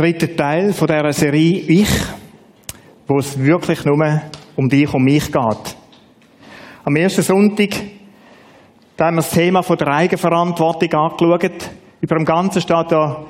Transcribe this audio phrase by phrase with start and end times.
[0.00, 1.90] dritter Teil von dieser Serie Ich,
[3.06, 4.22] wo es wirklich nur
[4.56, 5.76] um dich und mich geht.
[6.84, 7.70] Am ersten Sonntag
[8.96, 11.70] da haben wir das Thema von der Eigenverantwortung angeschaut.
[12.02, 13.24] Über dem Ganzen steht da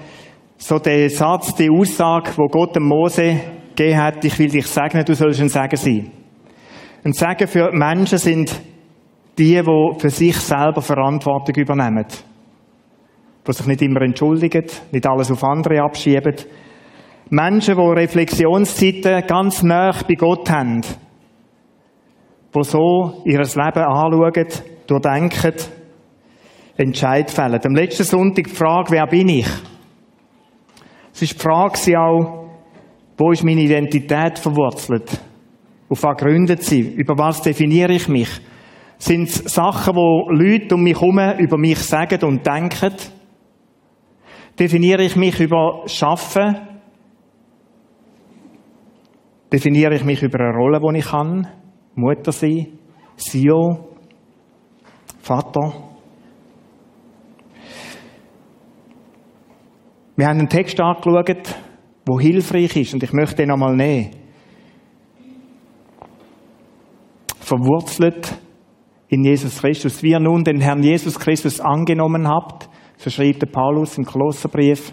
[0.57, 3.41] so der Satz, die Aussage, wo Gott dem Mose
[3.77, 6.11] gegeben hat, ich will dich segnen, du sollst ein Segen sein.
[7.05, 8.61] Ein Segen für Menschen sind
[9.39, 12.07] die, die für sich selber Verantwortung übernehmen.
[13.47, 16.35] Die sich nicht immer entschuldigen, nicht alles auf andere abschieben.
[17.33, 20.81] Menschen, die Reflexionszeiten ganz nah bei Gott haben.
[22.53, 24.47] Die so ihr Leben anschauen,
[24.89, 25.55] durchdenken,
[26.77, 27.61] Entscheid fällen.
[27.65, 29.47] Am letzten Sonntag die Frage, wer bin ich?
[31.13, 32.49] Es ist die Frage auch,
[33.17, 35.21] wo ist meine Identität verwurzelt?
[35.89, 36.81] Auf was gründet sie?
[36.81, 38.31] Über was definiere ich mich?
[38.99, 42.95] Sind es Sachen, wo Leute um mich herum über mich sagen und denken?
[44.59, 46.70] Definiere ich mich über Schaffen?
[49.53, 51.47] Definiere ich mich über eine Rolle, die ich kann?
[51.97, 52.79] Mutter sein?
[53.17, 53.89] CEO?
[55.21, 55.73] Vater?
[60.17, 64.11] Wir haben einen Text angeschaut, der hilfreich ist und ich möchte den nochmal nehmen.
[67.41, 68.39] Verwurzelt
[69.09, 70.03] in Jesus Christus.
[70.03, 72.69] Wie ihr nun den Herrn Jesus Christus angenommen habt,
[72.99, 74.93] so schrieb der Paulus im Kolosserbrief,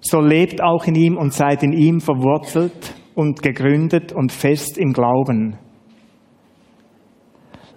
[0.00, 4.92] so lebt auch in ihm und seid in ihm verwurzelt und gegründet und fest im
[4.92, 5.56] Glauben.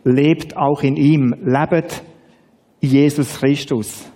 [0.03, 2.03] Lebt auch in ihm, lebt
[2.81, 4.11] Jesus Christus.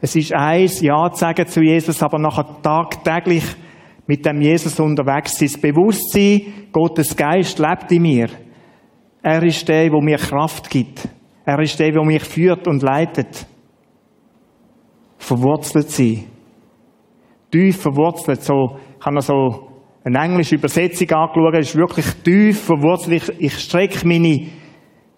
[0.00, 3.44] Es ist eins, Ja zu sagen zu Jesus, aber nachher tagtäglich
[4.06, 5.60] mit dem Jesus unterwegs sein.
[5.60, 8.28] Bewusstsein, Gottes Geist lebt in mir.
[9.22, 11.08] Er ist der, der mir Kraft gibt.
[11.44, 13.46] Er ist der, der mich führt und leitet.
[15.18, 16.24] Verwurzelt sein.
[17.50, 18.42] Tief verwurzelt.
[18.42, 19.65] So, habe noch so
[20.06, 21.54] eine englische Übersetzung angeschaut.
[21.54, 23.22] Es ist wirklich tief verwurzelt.
[23.22, 24.46] Ich, ich strecke meine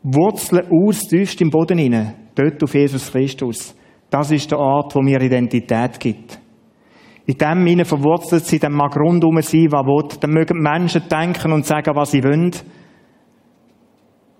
[0.02, 2.14] Wurzeln aus, tiefst im Boden hinein.
[2.34, 3.76] Dort auf Jesus Christus.
[4.08, 6.40] Das ist der Ort, wo mir Identität gibt.
[7.26, 10.18] In dem hinein verwurzelt sie, dann mag rundum sein, was will.
[10.20, 12.52] Dann mögen Menschen denken und sagen, was sie wollen.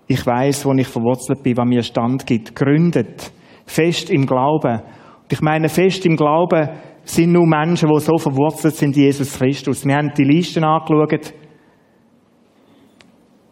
[0.07, 2.55] Ich weiß, wo ich verwurzelt bin, was mir Stand gibt.
[2.55, 3.31] Gründet.
[3.67, 4.79] Fest im Glauben.
[4.79, 6.69] Und ich meine, fest im Glauben
[7.15, 9.85] sind nur Menschen, die so verwurzelt sind in Jesus Christus.
[9.85, 11.33] Wir haben die Listen angeschaut,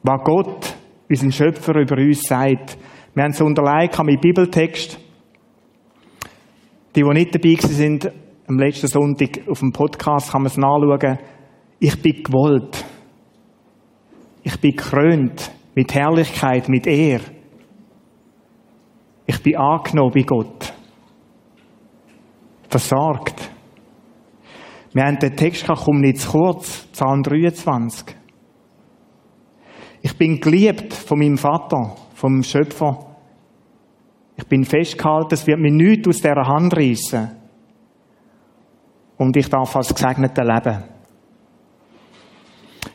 [0.04, 0.76] was Gott,
[1.10, 2.78] unser Schöpfer, über uns sagt.
[3.14, 5.00] Wir haben es unterlegt mit Bibeltext.
[6.96, 8.12] Die, die nicht dabei sind,
[8.48, 11.18] am letzten Sonntag auf dem Podcast kann man es nachschauen.
[11.80, 12.86] Ich bin gewollt.
[14.44, 17.22] Ich bin gekrönt mit Herrlichkeit, mit Ehr.
[19.26, 20.74] Ich bin angenommen bei Gott.
[22.70, 23.52] Versorgt.
[24.94, 28.16] Wir haben den Text, komm nicht zu kurz, Psalm 23.
[30.02, 33.06] Ich bin geliebt von meinem Vater, vom Schöpfer.
[34.36, 37.32] Ich bin festgehalten, es wird mir nichts aus dieser Hand reissen.
[39.18, 40.84] Und ich darf als Gesegneter leben.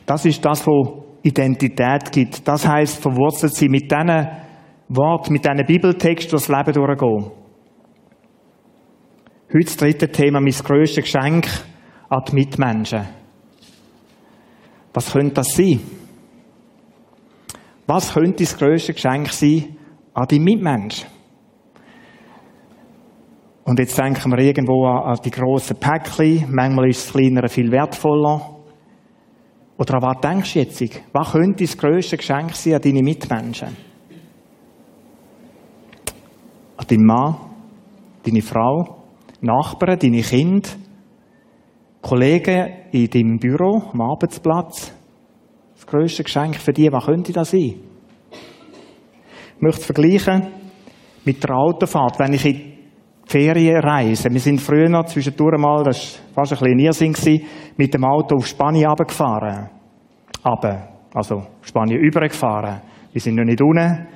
[0.05, 2.47] Das ist das, was Identität gibt.
[2.47, 4.27] Das heißt, verwurzelt sie mit diesen
[4.89, 7.42] Worten, mit diesen Bibeltext durchs Leben durchgehen.
[9.53, 11.47] Heute das dritte Thema, mein grösstes Geschenk
[12.09, 13.07] an die Mitmenschen.
[14.95, 15.79] Was könnte das sein?
[17.85, 19.77] Was könnte das grösste Geschenk sein
[20.15, 21.07] an die Mitmenschen?
[23.65, 26.47] Und jetzt denken wir irgendwo an, die grossen Päckchen.
[26.49, 28.55] Manchmal ist das Kleinere viel wertvoller.
[29.77, 31.01] Oder an was denkst du jetzt?
[31.13, 33.77] Was könnte das grösste Geschenk sein an deine Mitmenschen?
[36.75, 37.35] An deinen Mann,
[38.23, 39.02] deine Frau,
[39.43, 40.69] Nachbarn, deine Kinder,
[42.01, 44.93] Kollegen in deinem Büro, am Arbeitsplatz.
[45.75, 47.75] Das grösste Geschenk für die, was könnte das sein?
[49.55, 50.47] Ich möchte vergleichen
[51.25, 52.19] mit der Autofahrt.
[52.19, 52.73] Wenn ich in
[53.25, 54.29] Ferienreise.
[54.31, 57.47] Wir sind früher noch zwischendurch mal, das war fast ein bisschen Irrsinn,
[57.77, 59.69] mit dem Auto auf Spanien runtergefahren.
[60.43, 62.81] Aber, also Spanien übergefahren.
[63.11, 64.07] Wir sind noch nicht unten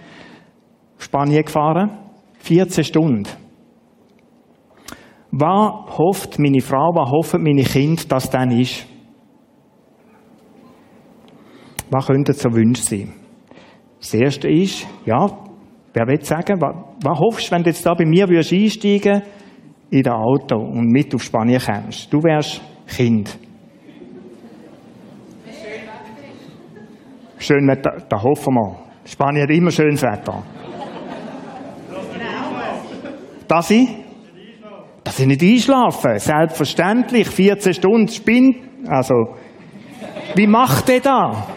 [0.97, 1.97] Spanien gefahren.
[2.39, 3.46] 14 Stunden.
[5.39, 8.87] Was hofft meine Frau, was hoffen meine Kinder, dass dann ist?
[11.91, 13.13] Was könnte so Wünsche sein?
[13.99, 15.27] Das erste ist, ja,
[15.97, 19.23] Wer will sagen, was, was hoffst du, wenn du jetzt da bei mir würdest einsteigen
[19.89, 22.13] in das Auto und mit auf Spanien kommst?
[22.13, 23.35] Du wärst Kind.
[27.39, 28.77] Schön Wetter, da hoffen wir.
[29.05, 30.43] Spanien hat immer schönes Wetter.
[33.47, 34.06] Das ich?
[35.07, 36.19] Das Dass ich nicht einschlafe.
[36.19, 37.29] Selbstverständlich.
[37.29, 38.57] 14 Stunden spinnt.
[38.89, 39.35] Also,
[40.35, 41.47] wie macht der da?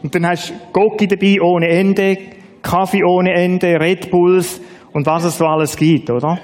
[0.00, 2.16] Und dann hast du Gocki dabei ohne Ende,
[2.62, 4.60] Kaffee ohne Ende, Red Bulls
[4.92, 6.38] und was es so alles gibt, oder?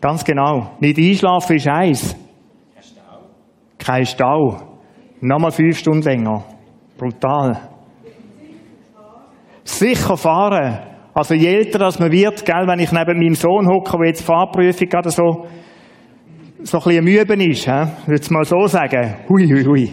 [0.00, 0.70] Ganz genau.
[0.78, 2.16] Nicht einschlafen ist eins.
[3.78, 4.58] Kein Stau.
[5.20, 6.44] Nochmal fünf Stunden länger.
[6.96, 7.68] Brutal.
[9.64, 10.78] Sicher fahren.
[11.18, 14.22] Also je älter das man wird, gell, wenn ich neben meinem Sohn hocke, der jetzt
[14.22, 15.48] Fahrprüfung gerade so,
[16.62, 19.16] so ein bisschen müben ist, he, würde ich mal so sagen.
[19.28, 19.92] Hui, hui, hui.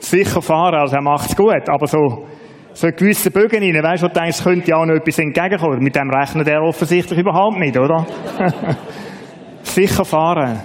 [0.00, 2.26] Sicher fahren, also er macht's gut, aber so,
[2.72, 5.20] so einen gewissen Bögen rein, weißt du, du denkst, es könnte ja auch noch etwas
[5.20, 5.84] entgegenkommen.
[5.84, 8.04] Mit dem rechnet er offensichtlich überhaupt nicht, oder?
[9.62, 10.58] Sicher fahren.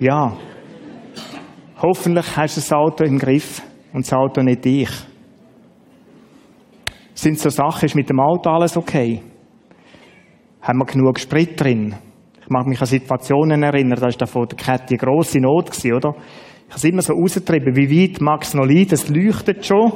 [0.00, 0.34] Ja.
[1.80, 3.62] Hoffentlich hast du das Auto im Griff
[3.94, 4.90] und das Auto nicht dich.
[7.14, 9.22] Sind so Sachen, ist mit dem Auto alles okay?
[10.62, 11.94] Haben wir genug Sprit drin?
[12.42, 15.70] Ich mag mich an Situationen erinnern, da war da von der Kette eine grosse Not,
[15.70, 16.14] gewesen, oder?
[16.68, 19.92] Ich habe immer so rausgetrieben, wie weit mag es noch liegen, es leuchtet schon.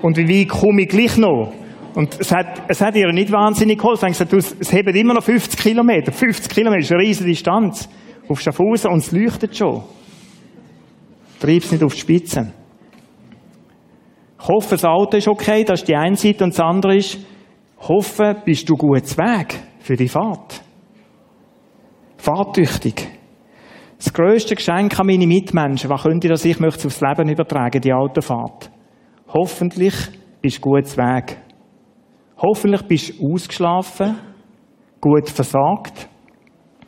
[0.00, 1.52] Und wie weit komme ich gleich noch?
[1.94, 4.08] Und es hat, es hat ihr nicht wahnsinnig geholfen.
[4.08, 6.12] Ich gesagt, es hebt immer noch 50 Kilometer.
[6.12, 7.88] 50 Kilometer ist eine riesige Distanz.
[8.28, 9.82] Auf Schaffhausen und es leuchtet schon.
[11.40, 12.52] Treib es nicht auf die Spitze.
[14.40, 16.44] Ich hoffe, das Auto ist okay, das ist die eine Seite.
[16.44, 17.18] Und das andere ist,
[17.80, 20.60] hoffe, bist du gut Weg für die Fahrt.
[22.18, 23.08] Fahrtüchtig.
[23.96, 27.94] Das grösste Geschenk an meine Mitmenschen, was könnte das ich möchte aufs Leben übertragen, die
[27.94, 28.70] Autofahrt.
[29.28, 29.94] Hoffentlich
[30.42, 31.38] bist du gut Weg.
[32.36, 34.18] Hoffentlich bist du ausgeschlafen,
[35.00, 36.06] gut versagt.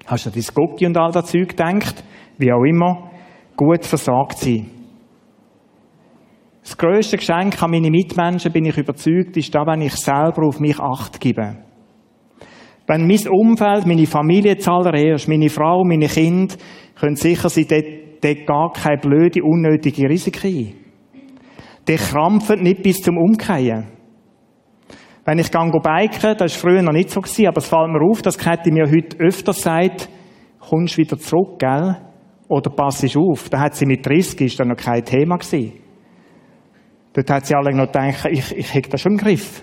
[0.05, 2.05] Hast du an dein Gocki und all das Zeug gedacht?
[2.37, 3.11] Wie auch immer.
[3.57, 4.71] Gut versagt sein.
[6.63, 10.61] Das grösste Geschenk an meine Mitmenschen, bin ich überzeugt, ist da, wenn ich selber auf
[10.61, 11.70] mich Acht gebe.
[12.91, 16.57] Wenn mein Umfeld, meine Familie zuallererst, meine Frau, meine Kinder,
[16.99, 17.85] können sicher sein, dort,
[18.21, 20.75] dort gar keine blöde, unnötige Risiken ein.
[21.87, 23.87] Die krampfen nicht bis zum Umkehren.
[25.25, 28.03] Wenn ich gehe biken, das war früher noch nicht so, gewesen, aber es fällt mir
[28.11, 30.09] auf, dass Käthi mir heute öfter sagt,
[30.59, 31.97] kommst wieder zurück, gell?
[32.49, 33.49] Oder passest auf?
[33.51, 35.75] Da hat sie mit 30, ist da noch kein Thema gewesen.
[37.13, 39.63] Dort hat sie alle noch gedacht, ich, ich hätte das schon im Griff.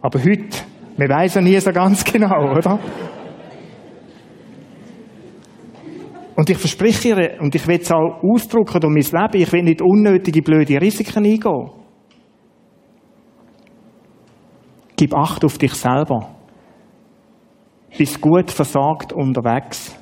[0.00, 0.64] Aber heute,
[0.96, 2.78] wir weiss ja nie so ganz genau, oder?
[6.36, 9.62] Und ich verspreche ihr, und ich will es auch ausdrücken durch mein Leben, ich will
[9.62, 11.70] nicht unnötige, blöde Risiken eingehen.
[14.96, 16.34] Gib Acht auf dich selber.
[17.96, 19.96] Bist gut versagt unterwegs.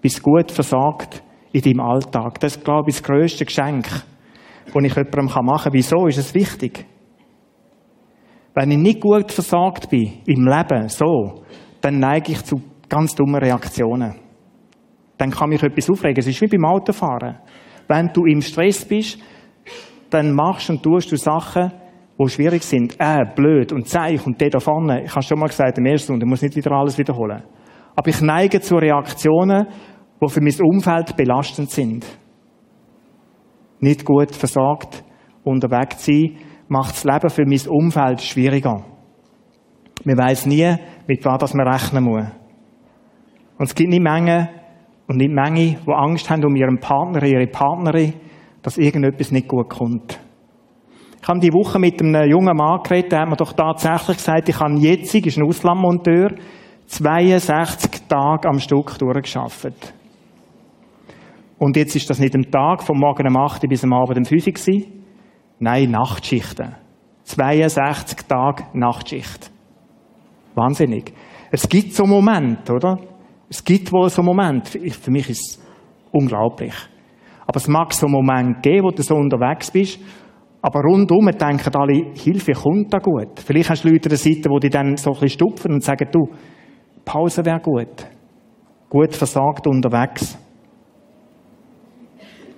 [0.00, 1.22] Bist gut versagt
[1.52, 2.40] in deinem Alltag.
[2.40, 4.04] Das ist, glaube ich, das grösste Geschenk, das
[4.82, 5.72] ich jemandem machen kann.
[5.72, 6.86] Wieso ist es wichtig?
[8.54, 11.42] Wenn ich nicht gut versagt bin im Leben, so,
[11.80, 14.14] dann neige ich zu ganz dummen Reaktionen.
[15.16, 16.18] Dann kann mich etwas aufregen.
[16.18, 17.38] Es ist wie beim Autofahren.
[17.88, 19.18] Wenn du im Stress bist,
[20.10, 21.72] dann machst und tust du Sachen,
[22.18, 22.94] die schwierig sind.
[22.98, 25.04] Äh, blöd und zeig und der da vorne.
[25.04, 27.42] Ich habe schon mal gesagt, im ersten Stunde, ich muss nicht wieder alles wiederholen.
[27.96, 29.66] Aber ich neige zu Reaktionen,
[30.20, 32.06] die für mein Umfeld belastend sind.
[33.80, 35.02] Nicht gut versagt,
[35.44, 36.36] unterwegs sein,
[36.72, 38.82] macht das Leben für mein Umfeld schwieriger.
[40.04, 40.74] Man weiß nie,
[41.06, 42.24] mit was man rechnen muss.
[43.58, 44.48] Und es gibt nicht Menge
[45.06, 48.14] und nicht Menge, die Angst haben um ihren Partner, ihre Partnerin,
[48.62, 50.18] dass irgendetwas nicht gut kommt.
[51.20, 54.48] Ich habe die Woche mit einem jungen Mann geredet, der hat mir doch tatsächlich gesagt,
[54.48, 56.30] ich habe jetzt, ist ein Auslandmonteur,
[56.86, 59.94] 62 Tage am Stück durchgeschafft.
[61.58, 64.24] Und jetzt ist das nicht am Tag, vom Morgen um 8 bis am Abend um
[64.24, 65.01] 5 Uhr
[65.64, 66.74] Nein, Nachtschichten.
[67.22, 69.48] 62 Tage Nachtschicht.
[70.56, 71.12] Wahnsinnig.
[71.52, 72.98] Es gibt so Momente, oder?
[73.48, 74.80] Es gibt wohl so Momente.
[74.90, 75.64] Für mich ist es
[76.10, 76.74] unglaublich.
[77.46, 80.00] Aber es mag so Momente geben, wo du so unterwegs bist,
[80.62, 83.38] aber rundum denken alle, Hilfe kommt da gut.
[83.38, 85.84] Vielleicht hast du Leute an der Seite, die dich dann so ein bisschen stupfen und
[85.84, 86.26] sagen, du,
[87.04, 88.04] Pause wäre gut.
[88.88, 90.36] Gut versagt unterwegs.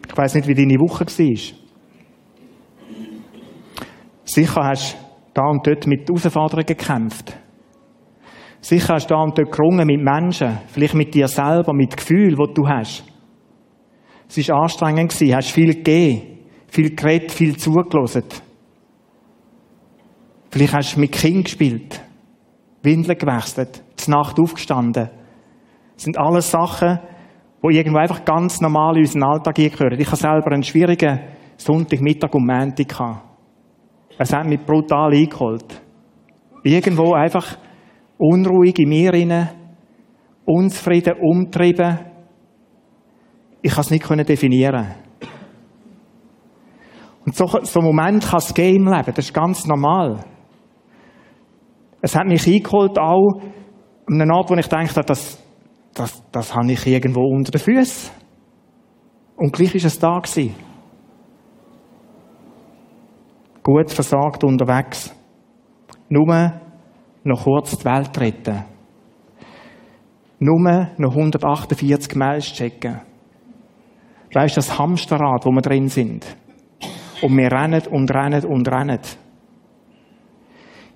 [0.08, 1.63] Ich weiß nicht, wie deine Woche war.
[4.35, 4.99] Sicher hast du
[5.35, 7.37] da und dort mit Herausforderungen gekämpft.
[8.61, 12.35] Sicher hast du da und dort gerungen mit Menschen, vielleicht mit dir selber, mit Gefühlen,
[12.35, 13.05] die du hast.
[14.29, 18.25] Es war anstrengend, du hast viel gegeben, viel geredet, viel zugelassen.
[20.50, 22.03] Vielleicht hast du mit Kind gespielt,
[22.83, 25.11] Windeln gewechselt, zur Nacht aufgestanden.
[25.95, 26.99] Das sind alles Sachen,
[27.62, 30.00] die irgendwo einfach ganz normal in unseren Alltag gehören.
[30.00, 31.21] Ich habe selber einen schwierigen
[31.57, 33.34] Sonntagmittag und Montag gehabt.
[34.18, 35.83] Es hat mich brutal eingeholt.
[36.62, 37.59] Irgendwo einfach
[38.18, 39.50] unruhig in mir rein.
[40.44, 41.99] unzufrieden, umtrieben.
[43.62, 44.94] Ich kann es nicht definieren.
[47.25, 50.21] Und so, so einen Moment kann es geben im Leben, das ist ganz normal.
[52.02, 53.40] Es hat mich eingeholt auch
[54.06, 55.42] an einem Ort, wo ich dachte, das,
[55.94, 58.11] das, das habe ich irgendwo unter den Füßen.
[59.37, 60.54] Und gleich ist es da gewesen.
[63.64, 65.12] Gut versagt unterwegs.
[66.11, 66.61] Nur
[67.25, 68.62] noch kurz die Welt retten.
[70.38, 73.00] Nur noch 148 Mails checken.
[74.35, 76.26] Weißt du, das Hamsterrad, wo wir drin sind.
[77.23, 79.00] Und wir rennen und rennen und rennen.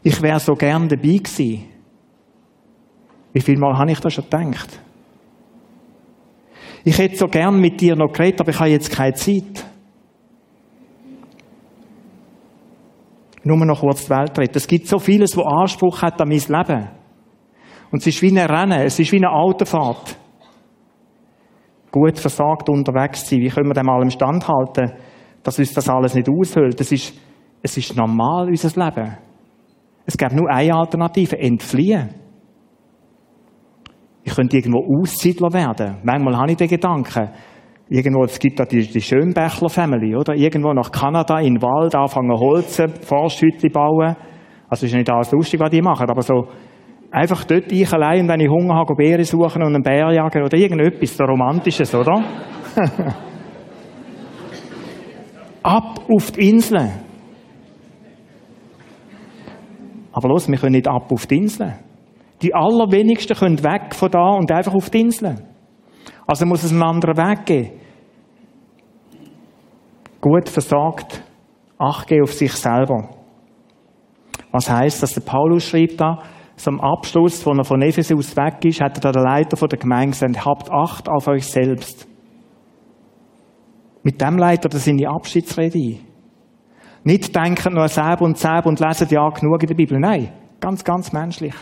[0.02, 1.64] Ich wäre so gern dabei gewesen.
[3.32, 4.78] Wie viel Mal habe ich das schon gedacht?
[6.84, 9.64] Ich hätte so gern mit dir noch geredet, aber ich habe jetzt keine Zeit.
[13.48, 14.58] Nur noch kurz die Welt retten.
[14.58, 16.88] Es gibt so vieles, wo Anspruch hat an mein Leben.
[17.90, 20.18] Und es ist wie ein Rennen, es ist wie eine Autofahrt.
[21.90, 23.40] Gut versagt unterwegs sein.
[23.40, 24.92] Wie können wir dem mal im Stand halten,
[25.42, 26.78] dass uns das alles nicht aushöhlt?
[26.78, 27.18] Es ist,
[27.62, 29.16] es ist normal, unser Leben.
[30.04, 32.10] Es gibt nur eine Alternative, entfliehen.
[34.24, 35.96] Ich könnte irgendwo Aussiedler werden.
[36.02, 37.30] Manchmal habe ich den Gedanken.
[37.90, 40.34] Irgendwo, es gibt da die, die Schönbächler Family, oder?
[40.34, 44.14] Irgendwo nach Kanada, in den Wald, anfangen Holzen, Forsthütte bauen.
[44.68, 46.48] Also ist nicht alles lustig, was die machen, aber so,
[47.10, 50.42] einfach dort ich allein und wenn ich Hunger habe, Beeren suchen und einen Bär jagen
[50.42, 52.22] oder irgendetwas, so Romantisches, oder?
[55.62, 56.92] ab auf die Inseln.
[60.12, 61.74] Aber los, wir können nicht ab auf die Inseln.
[62.42, 65.42] Die allerwenigsten können weg von da und einfach auf die Inseln.
[66.28, 67.70] Also muss es einen anderen Weg geben.
[70.20, 71.24] Gut versagt,
[71.78, 73.08] Acht auf sich selber.
[74.50, 76.18] Was heißt, dass der Paulus schreibt da,
[76.66, 80.10] am Abschluss, wo er von Ephesus weg ist, hat er da der Leiter der Gemeinde
[80.10, 82.08] gesagt, habt Acht auf euch selbst.
[84.02, 86.00] Mit dem Leiter das seine Abschiedsrede.
[87.04, 89.98] Nicht denken nur selber und selber und lesen ja genug in der Bibel.
[90.00, 91.54] Nein, ganz, ganz menschlich.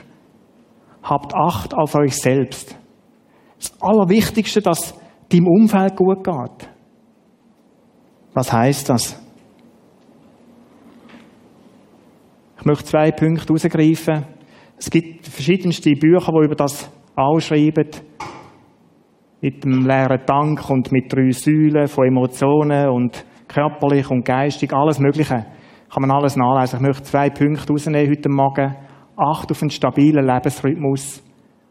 [1.03, 2.77] Habt Acht auf euch selbst.
[3.59, 4.95] Das Allerwichtigste, dass
[5.29, 6.69] deinem Umfeld gut geht.
[8.35, 9.23] Was heißt das?
[12.59, 14.25] Ich möchte zwei Punkte herausgreifen.
[14.77, 17.89] Es gibt verschiedenste Bücher, die über das ausschreiben.
[19.41, 24.99] Mit dem leeren Tank und mit drei Säulen von Emotionen und körperlich und geistig, alles
[24.99, 25.47] Mögliche.
[25.93, 26.81] Kann man alles nachlesen.
[26.81, 28.77] Ich möchte zwei Punkte rausnehmen heute Morgen.
[29.17, 31.23] Acht auf einen stabilen Lebensrhythmus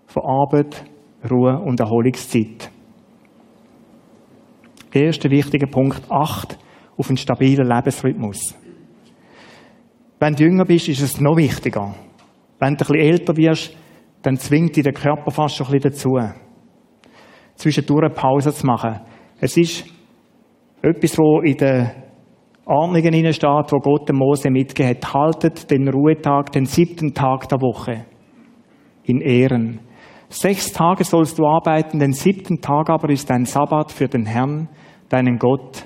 [0.08, 0.84] von Arbeit,
[1.30, 2.72] Ruhe und Erholungszeit.
[4.94, 6.58] Erster wichtiger Punkt, acht
[6.98, 8.56] auf einen stabilen Lebensrhythmus.
[10.20, 11.94] Wenn du jünger bist, ist es noch wichtiger.
[12.60, 13.76] Wenn du ein bisschen älter wirst,
[14.22, 16.18] dann zwingt dich der Körper fast schon ein bisschen dazu,
[17.56, 19.02] zwischendurch eine Pause zu machen.
[19.40, 19.86] Es ist
[20.82, 21.92] etwas, wo in den
[22.66, 25.14] Ordnungen steht, wo Gott dem Mose mitgegeben hat.
[25.14, 28.06] Haltet den Ruhetag, den siebten Tag der Woche
[29.04, 29.82] in Ehren.
[30.36, 34.68] Sechs Tage sollst du arbeiten, den siebten Tag aber ist ein Sabbat für den Herrn,
[35.08, 35.86] deinen Gott.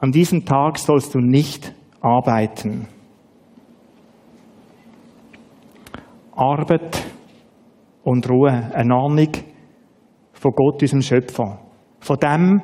[0.00, 2.88] An diesem Tag sollst du nicht arbeiten.
[6.34, 7.04] Arbeit
[8.02, 9.30] und Ruhe, eine Ahnung
[10.32, 11.60] von Gott, unserem Schöpfer.
[12.00, 12.60] Von dem,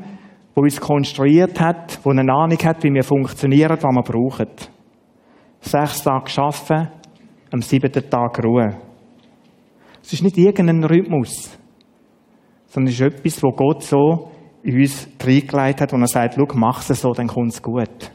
[0.56, 4.48] wo uns konstruiert hat, wo eine Ahnung hat, wie wir funktionieren, was wir brauchen.
[5.60, 6.90] Sechs Tage arbeiten,
[7.52, 8.91] am siebten Tag Ruhe.
[10.02, 11.58] Es ist nicht irgendein Rhythmus,
[12.66, 14.30] sondern es ist etwas, wo Gott so
[14.62, 18.12] in uns reingelegt hat, wo er sagt, schau, mach es so, dann kommt es gut.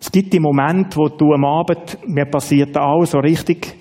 [0.00, 3.74] Es gibt die Momente, wo du am Abend, mir passiert auch so richtig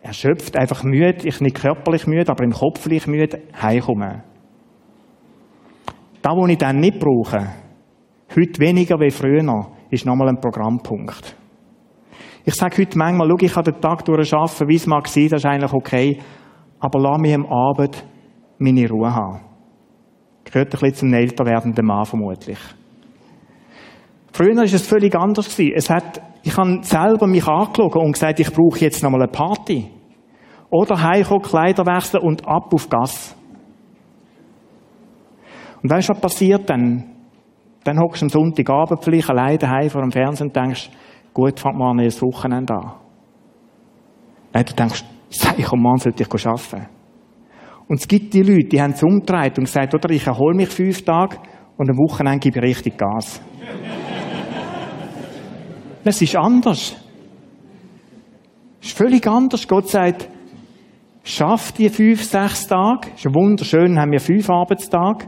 [0.00, 4.22] erschöpft, einfach müde, ich nicht körperlich müde, aber im Kopf vielleicht müde, heimkommen.
[6.22, 7.54] Da, wo ich dann nicht brauche,
[8.34, 11.36] heute weniger wie früher, ist nochmal ein Programmpunkt.
[12.48, 15.42] Ich sage heute manchmal, schau, ich kann den Tag durcharbeiten, wie es mag sein, das
[15.42, 16.18] ist eigentlich okay,
[16.80, 18.02] aber lass mich am Abend
[18.56, 19.40] meine Ruhe haben.
[20.44, 22.58] Gehört ein bisschen zum älter werdenden Mann vermutlich.
[24.32, 25.58] Früher war es völlig anders.
[25.58, 29.90] Es hat, ich habe selber mich angeschaut und gesagt, ich brauche jetzt nochmal eine Party.
[30.70, 33.36] Oder heimkommen, Kleider wechseln und ab auf Gas.
[35.82, 37.14] Und weißt du, was passiert dann?
[37.84, 40.88] Dann hockst du am Sonntagabend vielleicht alleine daheim vor dem Fernsehen und denkst,
[41.32, 42.92] gut, fängt mal ein Wochenende an.
[44.52, 46.86] Nein, du denkst, sei ich, Mann, sollte ich arbeiten.
[47.88, 50.68] Und es gibt die Leute, die haben es umgedreht und gesagt, oder ich erhole mich
[50.68, 51.36] fünf Tage
[51.76, 53.40] und am Wochenende gebe ich richtig Gas.
[56.04, 56.96] Es ist anders.
[58.80, 59.68] ist völlig anders.
[59.68, 60.26] Gott sagt,
[61.22, 63.08] schaff die fünf, sechs Tage.
[63.14, 65.26] Ist ja wunderschön, haben wir fünf Arbeitstage.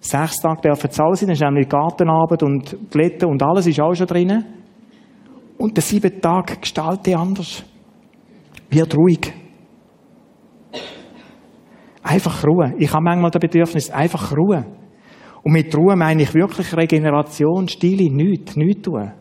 [0.00, 3.94] Sechs Tage dürfen Zahl sein, dann ist nämlich Gartenarbeit und Glätten und alles ist auch
[3.94, 4.61] schon drinnen.
[5.62, 7.62] Und der siebte Tag gestaltet anders.
[8.68, 9.32] Wird ruhig.
[12.02, 12.74] Einfach Ruhe.
[12.78, 14.66] Ich habe manchmal das Bedürfnis, einfach Ruhe.
[15.44, 19.12] Und mit Ruhe meine ich wirklich Regeneration, Stille, nichts, nichts tun.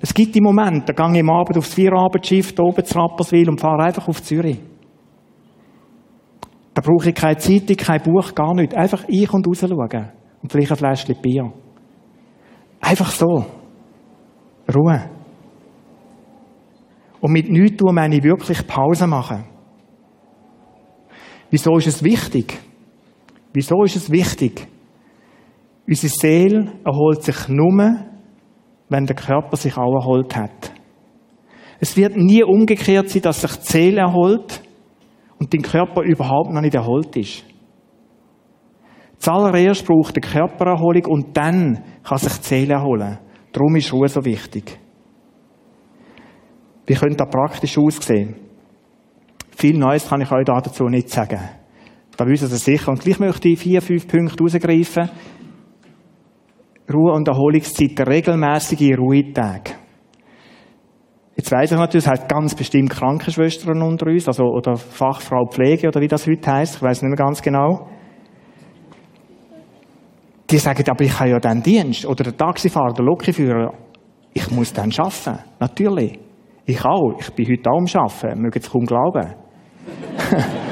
[0.00, 3.60] Es gibt die Momente, da gehe ich am Abend aufs Vierabendsschiff oben zu Rapperswil und
[3.60, 4.60] fahre einfach auf Zürich.
[6.74, 8.76] Da brauche ich keine Zeitung, kein Buch, gar nichts.
[8.76, 10.12] Einfach ich und raus schauen.
[10.44, 11.52] Und vielleicht ein Fläschchen Bier.
[12.80, 13.59] Einfach so.
[14.74, 15.10] Ruhe.
[17.20, 19.44] Und mit nichts tun meine ich wirklich Pause machen.
[21.50, 22.58] Wieso ist es wichtig?
[23.52, 24.66] Wieso ist es wichtig?
[25.86, 27.96] Unsere Seele erholt sich nur,
[28.88, 30.72] wenn der Körper sich auch erholt hat.
[31.80, 34.62] Es wird nie umgekehrt sein, dass sich die Seele erholt
[35.38, 37.44] und dein Körper überhaupt noch nicht erholt ist.
[39.18, 43.18] Zuallererst braucht der Körper Erholung und dann kann sich die Seele erholen.
[43.52, 44.78] Darum ist Ruhe so wichtig.
[46.86, 48.36] Wie könnte das praktisch aussehen?
[49.56, 51.38] Viel Neues kann ich euch dazu nicht sagen.
[52.16, 52.90] Da wissen Sie sicher.
[52.90, 55.10] Und gleich möchte ich vier, fünf Punkte herausgreifen.
[56.92, 59.74] Ruhe- und Erholungszeit, regelmäßige Ruhetage.
[61.36, 65.88] Jetzt weiss ich natürlich, es hat ganz bestimmt Krankenschwestern unter uns, also, oder Fachfrau Pflege,
[65.88, 66.76] oder wie das heute heisst.
[66.76, 67.88] Ich weiss nicht mehr ganz genau.
[70.50, 72.04] Die sagen, aber ich habe ja dann Dienst.
[72.06, 73.72] Oder der Taxifahrer, der Lokführer,
[74.32, 75.44] ich muss dann arbeiten.
[75.60, 76.18] Natürlich.
[76.64, 77.14] Ich auch.
[77.20, 78.40] Ich bin heute auch am Arbeiten.
[78.40, 79.34] Mögen Sie kaum glauben.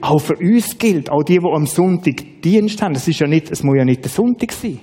[0.00, 3.50] auch für uns gilt, auch die, die am Sonntag Dienst haben, das ist ja nicht,
[3.50, 4.80] es muss ja nicht der Sonntag sein.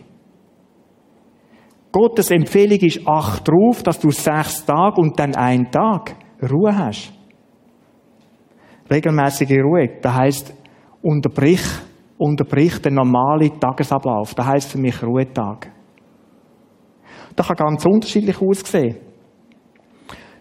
[1.91, 7.13] Gottes Empfehlung ist, acht drauf, dass du sechs Tage und dann einen Tag Ruhe hast.
[8.89, 9.99] Regelmäßige Ruhe.
[10.01, 10.53] Das heisst,
[11.01, 11.63] unterbrich,
[12.17, 14.33] unterbrich den normalen Tagesablauf.
[14.35, 15.71] Das heisst für mich Ruhetag.
[17.35, 18.97] Das kann ganz unterschiedlich aussehen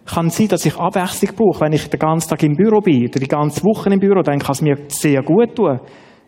[0.05, 1.61] kann sein, dass ich Abwechslung brauche.
[1.61, 4.39] Wenn ich den ganzen Tag im Büro bin oder die ganze Woche im Büro, dann
[4.39, 5.79] kann es mir sehr gut tun,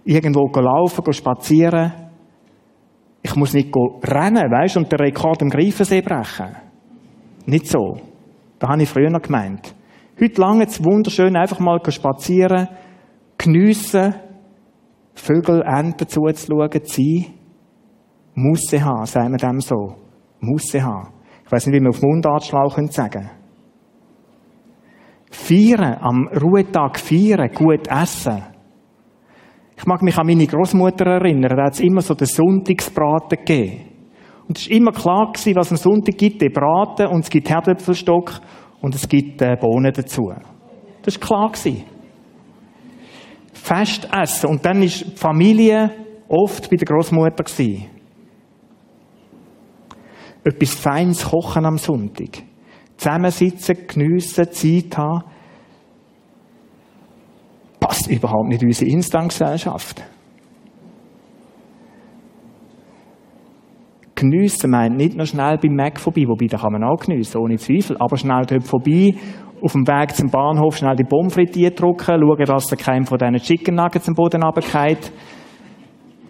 [0.06, 1.92] irgendwo laufen, spazieren.
[3.22, 6.56] Ich muss nicht rennen, weißt, und den Rekord im Greifensee brechen.
[7.46, 7.98] Nicht so.
[8.60, 9.74] Da habe ich früher noch gemeint.
[10.22, 12.68] Heute lange es wunderschön, einfach mal spazieren,
[13.38, 14.16] geniessen,
[15.14, 17.26] Vögel, Enten zuzuschauen, zu sein.
[18.36, 19.96] Musse haben, sagen wir dem so.
[20.40, 21.10] Musse haben.
[21.46, 23.30] Ich weiß nicht, wie man auf Mundartschlau sagen können.
[25.30, 28.44] Feiern, am Ruhetag feiern, gut essen.
[29.78, 33.82] Ich mag mich an meine Großmutter erinnern, da hat es immer so den Sonntagsbraten gegeben.
[34.48, 37.50] Und es war immer klar, gewesen, was am Sonntag gibt, den Braten, und es gibt
[37.50, 38.40] Herdöpfelstock,
[38.82, 40.32] und es gibt äh, Bohnen dazu.
[41.02, 41.52] Das war klar.
[41.52, 41.84] Gewesen.
[43.74, 44.50] Fest essen.
[44.50, 45.92] Und dann war die Familie
[46.28, 47.44] oft bei der Großmutter.
[50.44, 52.44] Etwas Feines kochen am Sonntag
[52.98, 55.24] zusammensitzen, geniessen, Zeit haben,
[57.80, 60.04] passt überhaupt nicht in unsere Instantgesellschaft.
[64.30, 67.58] Geniessen meint nicht nur schnell beim Mac vorbei, wobei da kann man auch geniessen, ohne
[67.58, 69.14] Zweifel, aber schnell dort vorbei,
[69.62, 73.18] auf dem Weg zum Bahnhof schnell die Pommes frittiert drücken, schauen, dass da keinem von
[73.18, 75.12] diesen Chicken Nuggets am Boden runterfällt,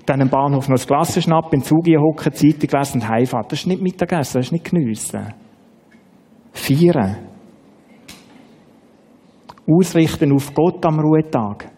[0.06, 3.46] dann am Bahnhof noch das Glas schnappen, den Zug hocken, Zeitung lesen und heimfahren.
[3.50, 5.34] Das ist nicht Mittagessen, das ist nicht geniessen
[6.54, 7.18] feiern.
[9.68, 11.70] Ausrichten auf Gott am Ruhetag.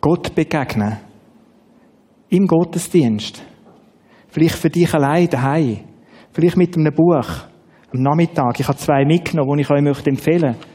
[0.00, 0.98] Gott begegnen.
[2.28, 3.42] Im Gottesdienst.
[4.28, 5.80] Vielleicht für dich allein daheim.
[6.32, 7.28] Vielleicht mit einem Buch.
[7.92, 8.60] Am Nachmittag.
[8.60, 10.66] Ich habe zwei mitgenommen, die ich euch möchte empfehlen möchte.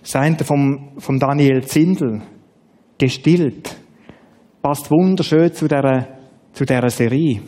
[0.00, 2.22] Das eine vom, Daniel Zindel.
[2.96, 3.76] Gestillt.
[4.62, 6.06] Passt wunderschön zu dieser,
[6.52, 7.42] zu dieser Serie.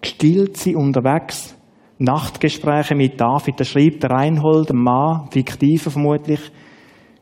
[0.00, 1.56] Gestillt sie unterwegs.
[1.98, 3.60] Nachtgespräche mit David.
[3.60, 6.40] Da schreibt der Reinhold, ein Mann, fiktiver vermutlich,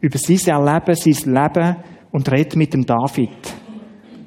[0.00, 1.76] über sein Erleben, sein Leben
[2.12, 3.57] und redet mit dem David.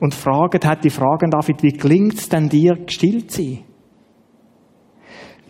[0.02, 3.60] Und fragt, hat die Frage an David, wie gelingt es denn dir, gestillt zu sein?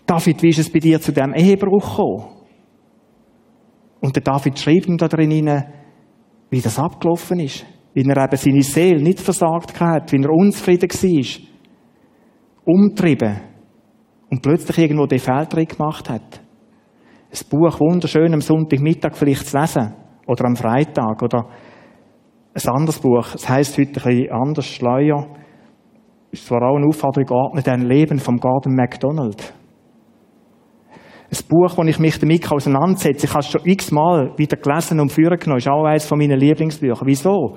[0.06, 2.24] David, wie ist es bei dir zu dem Ehebruch gekommen?
[4.00, 5.64] Und der David schreibt ihm da drin,
[6.50, 7.64] wie das abgelaufen ist.
[7.94, 11.42] Wie er eben seine Seele nicht versagt hat, wie er unzufrieden war.
[12.64, 13.40] Umtrieben
[14.30, 16.40] und plötzlich irgendwo den Fehltritt gemacht hat.
[17.30, 19.94] Ein Buch wunderschön am Sonntagmittag vielleicht zu lesen.
[20.26, 21.22] Oder am Freitag.
[21.22, 21.48] Oder
[22.54, 23.34] ein anderes Buch.
[23.34, 25.26] Es heisst heute ein bisschen anders, Schleier.
[26.30, 29.54] Ist zwar auch eine Aufforderung, ordne dein Leben vom Garten McDonald.
[31.30, 33.26] Ein Buch, wo ich mich damit auseinandersetze.
[33.26, 35.58] Ich habe es schon x-mal wieder gelesen und führen genommen.
[35.58, 37.06] Ist auch eines von meinen Lieblingsbüchern.
[37.06, 37.56] Wieso?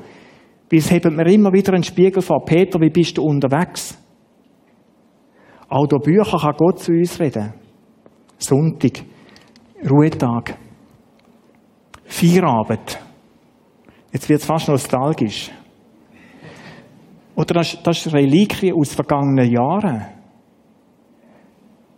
[0.69, 2.43] Weil es hebt mir immer wieder einen Spiegel vor.
[2.45, 4.01] Peter, wie bist du unterwegs?
[5.67, 7.53] Auch durch Bücher kann Gott zu uns reden.
[8.37, 9.03] Sonntag,
[9.89, 10.57] Ruhetag,
[12.05, 13.04] Feierabend.
[14.15, 15.51] Jetzt wird es fast nostalgisch.
[17.35, 20.05] Oder das, das ist Reliquie aus vergangenen Jahren.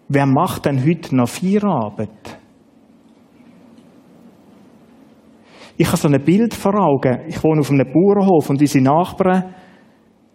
[0.08, 2.40] Wer macht denn heute noch Feierabend?
[5.78, 7.20] Ich habe so ein Bild vor Augen.
[7.28, 9.54] Ich wohne auf einem Bauernhof und unsere Nachbarn,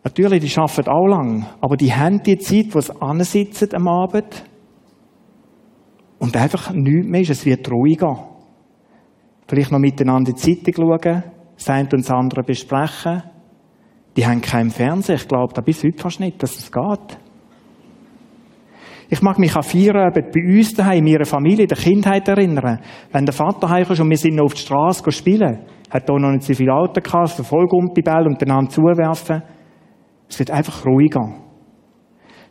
[0.05, 4.45] natürlich, die arbeiten auch lang, aber die haben die Zeit, wo sie ansitzen am Abend
[6.21, 7.31] und einfach nichts mehr ist.
[7.31, 8.29] Es wird ruhiger.
[9.49, 11.25] Vielleicht noch miteinander die Zeitung schauen,
[11.63, 13.23] das eine und das andere besprechen.
[14.17, 15.17] Die haben keinen Fernseher.
[15.17, 17.19] Ich glaube da bis heute fast nicht, dass es geht.
[19.09, 22.81] Ich mag mich an Feierabend bei uns daheim, in meiner Familie, in der Kindheit erinnern.
[23.11, 26.31] Wenn der Vater heimkam und wir sind noch auf die Straße spielen, hat da noch
[26.31, 29.43] nicht so viele Autos gehabt, so voll Gumpibell und den zuwerfen.
[30.29, 31.35] Es wird einfach ruhiger.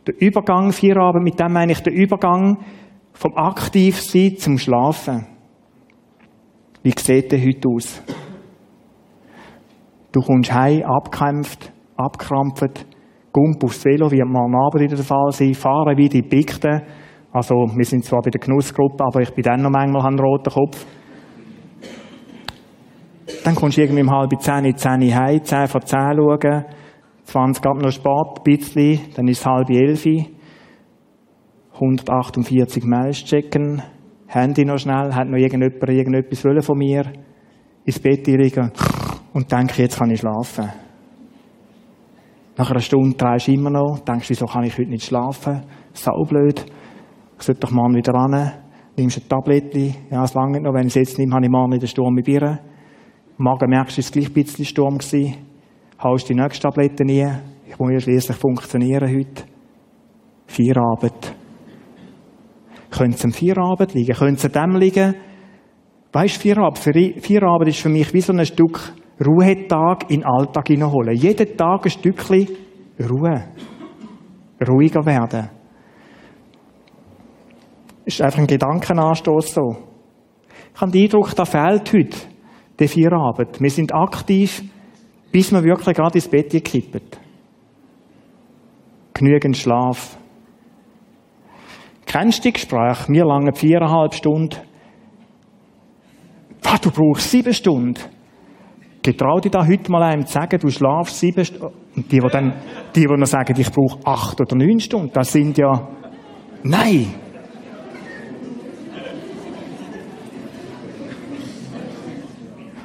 [0.06, 2.60] Der Übergang Feierabend, mit dem meine ich den Übergang
[3.13, 5.26] vom Aktivsein zum Schlafen.
[6.84, 8.04] Wie sieht der heute aus?
[10.12, 12.86] Du kommst heim, abgekämpft, abgekrampft,
[13.32, 16.82] Gump aufs Velo, wie am Abend wieder der Fall sein, fahren wie die Pikten.
[17.32, 20.52] Also, wir sind zwar bei der Genussgruppe, aber ich bin dann noch manchmal einen roten
[20.52, 20.86] Kopf.
[23.45, 26.65] Dann kommst du irgendwie um halb zehn, zehn heim, zehn vor zehn schauen,
[27.24, 30.06] 20 ab noch Sport, ein bisschen, dann ist es halb elf,
[31.76, 33.82] 148 Mails checken,
[34.28, 37.13] Handy noch schnell, hat noch irgendjemand irgendetwas von mir,
[37.86, 38.71] ins Bett liegen
[39.34, 40.72] und denke, jetzt kann ich schlafen.
[42.58, 45.63] Nach einer Stunde drehst du immer noch, denkst, wieso kann ich heute nicht schlafen?
[45.94, 46.65] Saublöd.
[47.38, 48.52] Ich sollte doch morgen wieder ran.
[48.98, 49.96] Nimmst ein Tablettchen.
[50.12, 50.74] Ja, es lange noch.
[50.74, 52.60] Wenn ich es jetzt nehme, habe ich morgen in den Sturm mit Bier.
[53.38, 54.98] Morgen merkst du, es war gleich ein bisschen Sturm.
[54.98, 55.38] Gewesen.
[56.04, 57.28] Haust die nächste Tablette nie.
[57.67, 59.44] Ich muss ja schließlich funktionieren heute.
[60.46, 61.34] Feierabend.
[62.91, 64.13] Können Sie am Feierabend liegen?
[64.13, 65.15] Können Sie dem liegen?
[66.12, 68.94] Weißt du, Feierabend, Feierabend ist für mich wie so ein Stück
[69.25, 71.15] Ruhetag in den Alltag hineinholen.
[71.15, 72.47] Jeden Tag ein Stückchen
[72.99, 73.43] Ruhe.
[74.67, 75.49] Ruhiger werden.
[78.05, 79.77] Das ist einfach ein Gedankenanstoß so.
[80.73, 82.17] Ich habe den Eindruck, da fehlt heute
[82.79, 83.62] der Feierabend.
[83.62, 84.63] Wir sind aktiv,
[85.31, 87.01] bis wir wirklich gerade ins Bett kippen.
[89.13, 90.17] Genügend Schlaf.
[92.05, 93.07] Kennst du die Gespräche?
[93.10, 94.57] Wir lange viereinhalb Stunden.
[96.63, 98.01] Was, du brauchst sieben Stunden.
[99.03, 101.73] Getrau dich da heute mal einem zu sagen, du schlafst sieben Stunden.
[101.95, 102.53] Und die, die dann,
[102.95, 105.87] die, die noch sagen, ich brauche acht oder neun Stunden, das sind ja,
[106.63, 107.07] nein.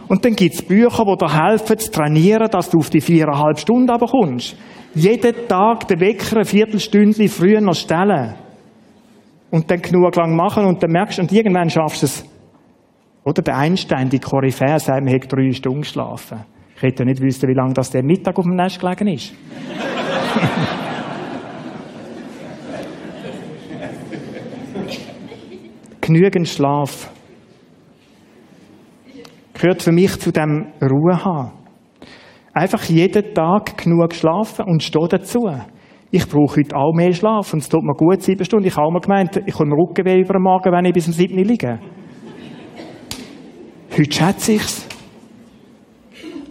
[0.08, 3.90] Und dann gibt's Bücher, die dir helfen, zu trainieren, dass du auf die viereinhalb Stunden
[3.90, 4.56] aber kommst.
[4.94, 8.34] Jeden Tag den Wecker ein Viertelstündchen früher noch stellen.
[9.50, 12.24] Und dann genug lang machen und dann merkst du, und irgendwann schaffst du es
[13.26, 16.44] oder der Einstein, die Koryphäe, sagt, man hätte drei Stunden geschlafen.
[16.76, 19.34] Ich hätte ja nicht wissen, wie lange das der Mittag auf dem Nest gelegen ist.
[26.00, 27.10] Genügend Schlaf
[29.54, 31.50] gehört für mich zu dem Ruhe haben.
[32.54, 35.50] Einfach jeden Tag genug schlafen und stehe dazu.
[36.12, 38.68] Ich brauche heute auch mehr Schlaf und es tut mir gut, sieben Stunden.
[38.68, 41.12] Ich habe auch mal gemeint, ich komme Rückenweh über den Magen, wenn ich bis um
[41.12, 41.80] sieben liege.
[43.98, 44.86] Heute schätze ich es.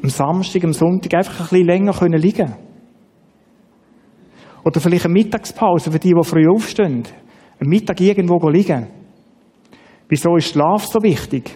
[0.01, 2.55] Am Samstag, am Sonntag einfach ein bisschen länger können liegen
[4.63, 7.03] Oder vielleicht eine Mittagspause für die, die früh aufstehen.
[7.59, 8.87] Am Mittag irgendwo liegen.
[10.09, 11.55] Wieso ist Schlaf so wichtig?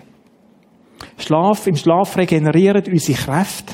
[1.18, 3.74] Schlaf, im Schlaf regenerieren unsere Kräfte.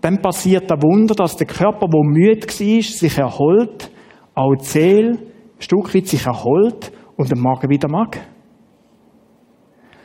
[0.00, 3.90] Dann passiert der Wunder, dass der Körper, der müde war, sich erholt,
[4.34, 8.33] auch die Seele ein Stück weit sich erholt und der Magen wieder mag.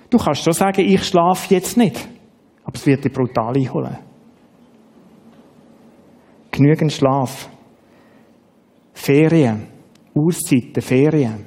[0.10, 2.08] Du kannst schon sagen, ich schlafe jetzt nicht.
[2.64, 3.98] Aber es wird dich brutal einholen.
[6.52, 7.50] Genügend Schlaf.
[8.94, 9.68] Ferien.
[10.16, 11.46] Auszeiten, Ferien.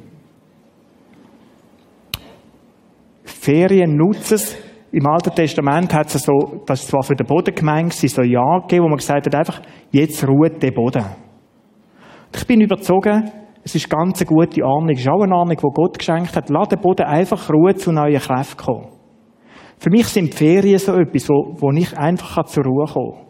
[3.25, 4.57] Ferien nutzen es.
[4.92, 8.85] Im Alten Testament hat es so, das zwar für den Boden gemeint, so Ja gegeben,
[8.85, 11.05] wo man gesagt hat, einfach, jetzt ruht der Boden.
[12.35, 13.31] ich bin überzogen,
[13.64, 14.90] es ist ganz eine gute Ahnung.
[14.90, 16.48] Es ist auch eine Ahnung, die Gott geschenkt hat.
[16.48, 18.88] Lass den Boden einfach Ruhe zu neuen Kräften kommen.
[19.79, 23.27] Für mich sind Ferien so etwas, wo, wo ich einfach zur Ruhe kommen kann.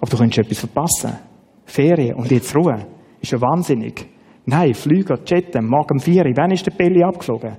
[0.00, 1.18] Aber du könntest etwas verpassen.
[1.64, 2.86] Ferien und jetzt Ruhe.
[3.20, 4.06] Ist ja wahnsinnig.
[4.46, 6.32] Nein, Flüger, Jetten, morgen um 4 Uhr.
[6.36, 7.56] Wann ist der Belli abgeflogen?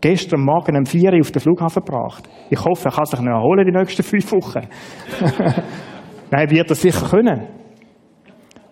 [0.00, 2.28] Gestern Morgen um 4 Uhr auf den Flughafen gebracht.
[2.50, 4.60] Ich hoffe, er kann sich noch erholen die nächsten fünf Wochen.
[6.30, 7.46] Nein, wird er sicher können.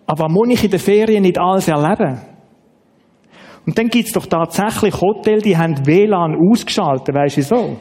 [0.07, 2.19] Aber muss ich in den Ferien nicht alles erleben?
[3.65, 7.77] Und dann gibt's doch tatsächlich Hotels, die haben WLAN ausgeschaltet, weisst du so?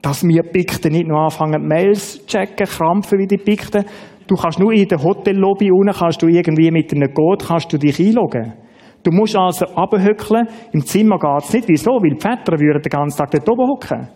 [0.00, 3.84] Dass wir Pikten nicht noch anfangen, Mails zu checken, krampfen wie die Pikten.
[4.26, 7.78] Du kannst nur in der Hotellobby unten, kannst du irgendwie mit einem Code, kannst du
[7.78, 8.54] dich einloggen.
[9.02, 10.48] Du musst also abhöckeln.
[10.72, 11.68] Im Zimmer geht's nicht.
[11.68, 11.90] Wieso?
[11.90, 14.08] Weil die Väter würden den ganzen Tag dort oben hocken.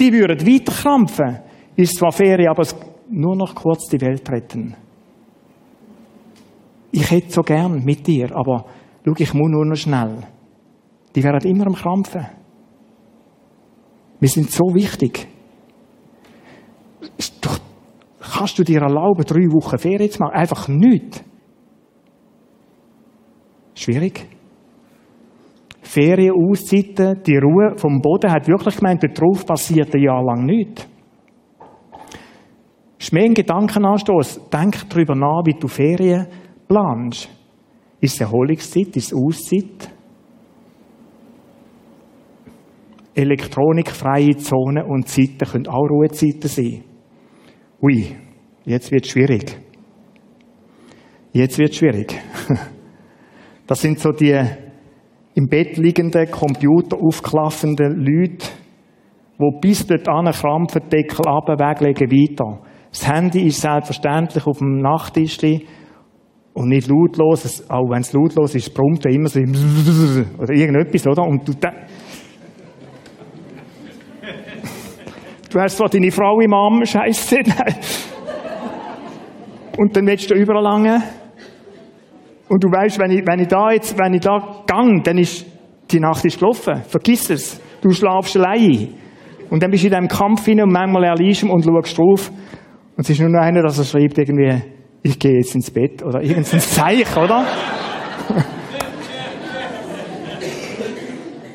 [0.00, 1.38] Die würden weiter krampfen.
[1.76, 2.66] Ist zwar Ferien, aber
[3.10, 4.74] nur noch kurz die Welt retten.
[6.92, 8.66] Ich hätte so gern mit dir, aber
[9.04, 10.18] schau, ich muss nur noch schnell.
[11.14, 12.26] Die werden immer am Krampfen.
[14.20, 15.26] Wir sind so wichtig.
[17.40, 17.58] Doch,
[18.20, 20.34] kannst du dir erlauben, drei Wochen Ferien zu machen?
[20.34, 21.24] Einfach nichts.
[23.74, 24.26] Schwierig.
[25.80, 30.86] Ferien, Auszeiten, die Ruhe vom Boden hat wirklich gemeint, darauf passiert ein Jahr lang nichts.
[32.98, 34.48] Ist mir ein Gedankenanstoß.
[34.50, 36.28] Denk darüber nach, wie du Ferien
[36.72, 37.28] planst.
[38.00, 38.96] Ist es Erholungszeit?
[38.96, 39.90] Ist es Auszeit?
[43.14, 46.82] Elektronikfreie Zonen und Zeiten können auch Ruhezeiten sein.
[47.82, 48.16] Ui,
[48.64, 49.58] jetzt wird es schwierig.
[51.32, 52.18] Jetzt wird es schwierig.
[53.64, 54.38] Das sind so die
[55.34, 58.48] im Bett liegenden, Computer aufklaffenden Leute,
[59.38, 62.60] die bis dort an krampfen, Deckel ab, weglegen, weiter.
[62.90, 65.38] Das Handy ist selbstverständlich auf dem Nachttisch
[66.54, 67.64] und nicht lautlos.
[67.68, 69.40] Auch wenn es lautlos ist, brummt er immer so
[70.38, 71.22] oder irgendetwas, oder?
[71.22, 71.52] Und du,
[75.50, 77.36] du hast zwar deine Frau im Arm, Scheiße.
[79.78, 81.02] Und dann willst du überall lange.
[82.48, 85.46] Und du weißt, wenn ich, wenn ich da jetzt, wenn ich da gang, dann ist,
[85.90, 86.82] die Nacht ist gelaufen.
[86.86, 87.60] Vergiss es.
[87.80, 88.88] Du schlafst allein.
[89.48, 92.30] Und dann bist du in diesem Kampf hin und manchmal erliest und schaust drauf.
[92.96, 94.62] Und es ist nur noch einer, dass er schreibt irgendwie,
[95.02, 97.44] ich gehe jetzt ins Bett oder irgendein Zeichen, oder?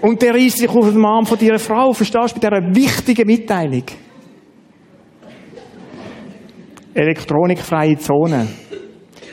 [0.02, 3.26] und der reißt sich auf den Arm von deiner Frau, verstehst du, bei dieser wichtigen
[3.26, 3.84] Mitteilung.
[6.94, 8.48] Elektronikfreie Zone.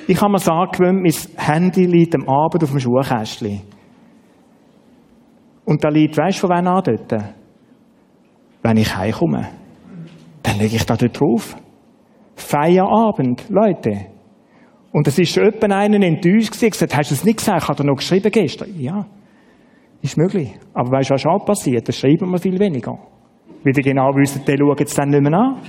[0.06, 3.62] Ich habe mir sagen mein Handy liegt am Abend auf dem Schuhkästchen.
[5.64, 7.24] Und da liegt, weißt du, von wann an dort?
[8.62, 9.48] Wenn ich heimkomme.
[10.42, 11.56] Dann lege ich da dort drauf.
[12.36, 14.06] Feierabend, Leute.
[14.92, 17.68] Und es ist schon jemand einen enttäuscht gewesen, gesagt, hast du es nicht gesagt?
[17.68, 18.68] Hat er noch geschrieben gestern?
[18.78, 19.06] Ja.
[20.02, 20.52] Ist möglich.
[20.72, 21.88] Aber weißt du, was auch passiert?
[21.88, 22.98] Das schreiben wir viel weniger.
[23.64, 25.56] Weil die genau wissen, die schauen jetzt dann nicht mehr an.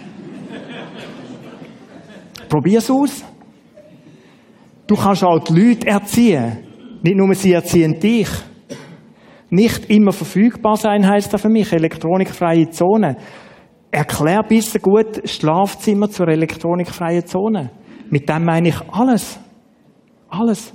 [2.50, 3.24] Probier's aus.
[4.88, 6.58] Du kannst auch die Leute erziehen.
[7.02, 8.28] Nicht nur sie erziehen dich.
[9.50, 11.72] Nicht immer verfügbar sein heißt das für mich.
[11.72, 13.18] Elektronikfreie Zone.
[13.96, 17.72] Erklär bisschen gut Schlafzimmer zur elektronikfreien Zone.
[18.10, 19.40] Mit dem meine ich alles.
[20.28, 20.74] Alles.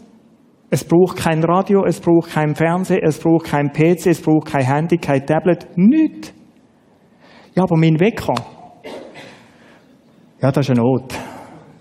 [0.70, 4.64] Es braucht kein Radio, es braucht kein Fernsehen, es braucht kein PC, es braucht kein
[4.64, 6.32] Handy, kein Tablet, nichts.
[7.54, 8.32] Ja, aber mein Wecker.
[10.40, 11.12] Ja, das ist eine Not.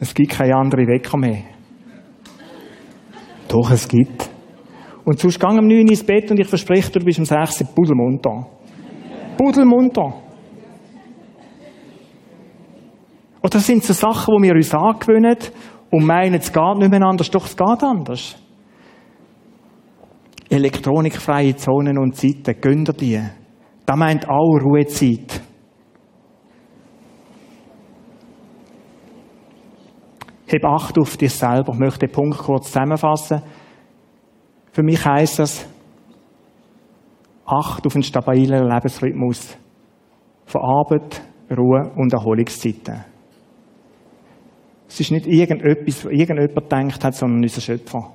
[0.01, 1.43] Es gibt keine andere Wecker mehr.
[3.47, 4.29] Doch, es gibt.
[5.05, 7.23] Und sonst gang um 9 Uhr ins Bett und ich verspreche dir, du bist um
[7.23, 8.45] 6 Uhr pudelmunter.
[9.37, 10.28] Pudelmunter.
[13.41, 15.37] Das sind so Sachen, die wir uns angewöhnen
[15.91, 17.31] und meinen, es geht nicht mehr anders.
[17.31, 18.35] Doch, es geht anders.
[20.49, 23.21] Elektronikfreie Zonen und Zeiten, gönnt ihr die?
[23.85, 25.41] Das meint auch Ruhezeit.
[30.47, 31.73] Heb Acht auf dich selber.
[31.73, 33.41] Ich möchte den Punkt kurz zusammenfassen.
[34.71, 35.67] Für mich heisst das,
[37.45, 39.57] Acht auf einen stabilen Lebensrhythmus
[40.45, 43.05] von Arbeit, Ruhe und Erholungszeiten.
[44.89, 48.11] Es ist nicht irgendetwas, was irgendjemand gedacht hat, sondern unser Schöpfer.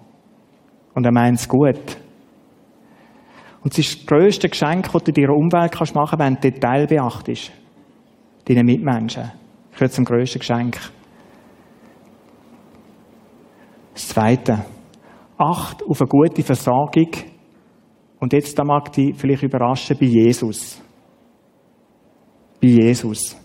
[0.93, 1.97] Und er meint es gut.
[3.63, 6.51] Und es ist das grösste Geschenk, das du deiner Umwelt kannst machen kannst, wenn du
[6.51, 7.53] Detail beachtest.
[8.45, 9.33] Deine Mitmenschen.
[9.73, 10.79] Ich würde zum grössten Geschenk.
[13.95, 14.65] Das Zweite.
[15.39, 17.09] Acht auf eine gute Versorgung.
[18.19, 20.83] Und jetzt da mag dich vielleicht überraschen bei Jesus.
[22.61, 23.44] Bei Jesus.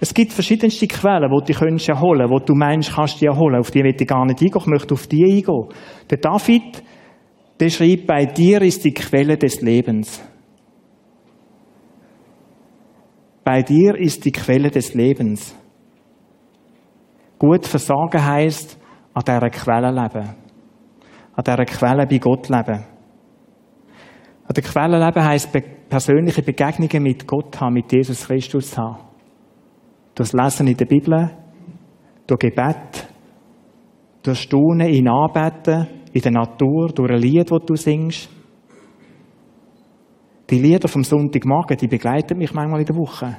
[0.00, 3.58] Es gibt verschiedenste Quellen, wo du dich erholen wo du meinst, kannst du erholen.
[3.58, 4.60] Auf die will ich gar nicht eingehen.
[4.60, 5.68] Ich möchte auf die eingehen.
[6.08, 6.82] Der David,
[7.58, 10.22] der schreibt, bei dir ist die Quelle des Lebens.
[13.42, 15.56] Bei dir ist die Quelle des Lebens.
[17.38, 18.78] Gut versorgen heißt,
[19.14, 20.28] an dieser Quelle leben.
[21.34, 22.84] an dieser Quelle bei Gott leben.
[24.46, 25.50] An der Quelle leben heisst
[25.88, 29.07] persönliche Begegnungen mit Gott haben, mit Jesus Christus haben.
[30.18, 31.30] Durch Lesen in der Bibel,
[32.26, 33.06] durch Gebet,
[34.20, 38.28] durch Staunen in Anbeten, in der Natur, durch ein Lied, das du singst.
[40.50, 43.36] Die Lieder vom Sonntagmorgen, die begleiten mich manchmal in der Woche.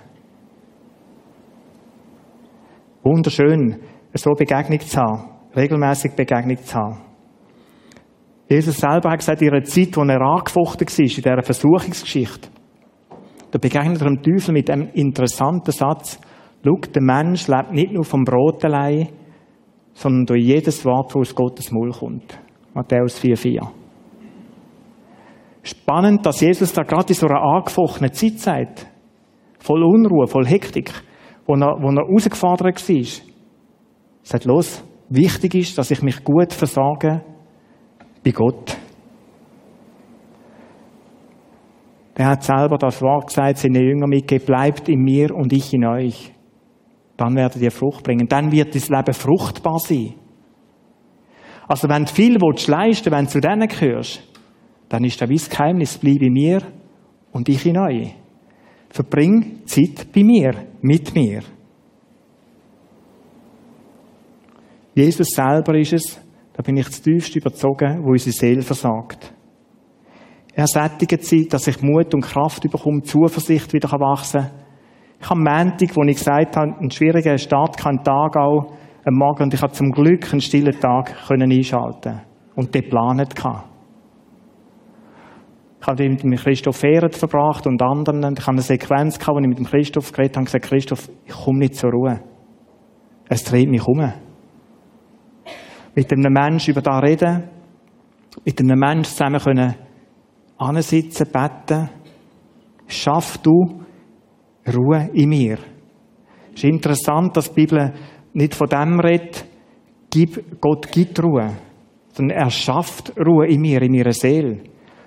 [3.03, 3.81] Wunderschön,
[4.13, 7.01] so Begegnung zu haben, regelmäßig Begegnung zu haben.
[8.47, 12.47] Jesus selber hat gesagt, in einer Zeit, wo er angefochten war, in dieser Versuchungsgeschichte,
[13.51, 16.21] da begegnet er dem Teufel mit einem interessanten Satz,
[16.63, 19.09] schau, der Mensch lebt nicht nur vom Brot allein,
[19.93, 22.39] sondern durch jedes Wort, das aus Gottes Maul kommt.
[22.73, 23.67] Matthäus 4,4.
[25.63, 28.87] Spannend, dass Jesus da gerade in so einer angefochtenen Zeit sagt,
[29.59, 30.91] voll Unruhe, voll Hektik,
[31.45, 33.03] wo er, wo er herausgefordert war,
[34.23, 37.21] sagt, los, wichtig ist, dass ich mich gut versage
[38.23, 38.77] bei Gott.
[42.15, 45.85] Er hat selber das Wort gesagt, seine Jünger mitgegeben, bleibt in mir und ich in
[45.85, 46.33] euch.
[47.19, 48.29] Dann werdet ihr Frucht bringen.
[48.29, 50.13] Dann wird das Leben fruchtbar sein.
[51.67, 54.23] Also wenn du viel willst leisten, wenn du zu denen gehörst,
[54.87, 56.61] dann ist das wie Geheimnis, bleib in mir
[57.33, 58.15] und ich in euch.
[58.89, 61.41] Verbring Zeit bei mir, mit mir.
[64.95, 66.21] Jesus selber ist es,
[66.53, 69.33] da bin ich zutiefst überzogen, wo unsere Seele versagt.
[70.53, 74.68] Er sättigt sie, dass ich Mut und Kraft bekomme, Zuversicht wieder wachsen kann.
[75.21, 78.73] Ich habe am Montag, wo ich gesagt habe, einen schwierigen Start keinen Tag auch
[79.05, 82.21] am Morgen und ich habe zum Glück einen stillen Tag können einschalten
[82.55, 83.67] und den geplant gehabt.
[85.81, 88.35] Ich habe mit dem Christoph Fehret verbracht und anderen.
[88.37, 91.09] Ich habe eine Sequenz gehabt, wo ich mit dem Christoph geredet habe und gesagt, Christoph,
[91.25, 92.19] ich komme nicht zur Ruhe.
[93.29, 94.11] Es dreht mich um
[95.95, 97.43] mit einem Menschen über das reden,
[98.45, 99.75] mit einem Menschen zusammen können
[100.57, 101.89] ansitzen, beten.
[102.87, 103.81] Schaff du
[104.75, 105.57] Ruhe in mir.
[106.53, 107.93] Es ist interessant, dass die Bibel
[108.33, 109.45] nicht von dem redet,
[110.59, 111.51] Gott gibt Ruhe,
[112.13, 114.63] sondern er schafft Ruhe in mir, in meiner Seele.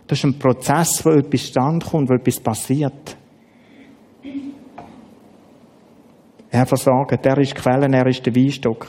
[0.06, 3.16] Das ist ein Prozess, wo etwas standkommt, wo etwas passiert.
[6.50, 8.86] Er versagt, er ist die Quelle, er ist der Weinstock.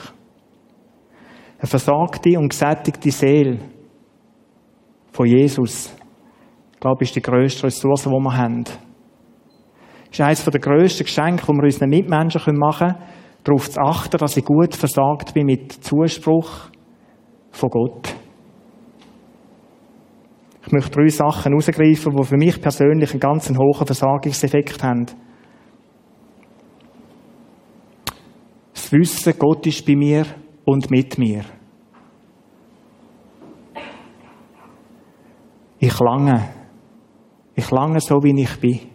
[1.57, 3.59] Eine versagte und gesättigte Seele
[5.11, 5.95] von Jesus,
[6.73, 8.65] ich glaube, ist die grösste Ressource, die wir haben.
[10.13, 13.03] Das ist eines der grössten Geschenke, die wir unseren Mitmenschen machen können,
[13.43, 16.69] darauf zu achten, dass ich gut versagt bin mit Zuspruch
[17.49, 18.15] von Gott.
[20.63, 25.07] Ich möchte drei Sachen herausgreifen, die für mich persönlich einen ganz hohen Versagungseffekt haben.
[28.71, 30.27] Das Wissen, Gott ist bei mir
[30.63, 31.41] und mit mir.
[35.79, 36.49] Ich lange.
[37.55, 38.92] Ich lange so, wie ich bin.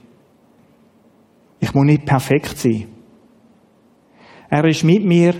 [1.60, 2.86] Ich muss nicht perfekt sein.
[4.48, 5.34] Er ist mit mir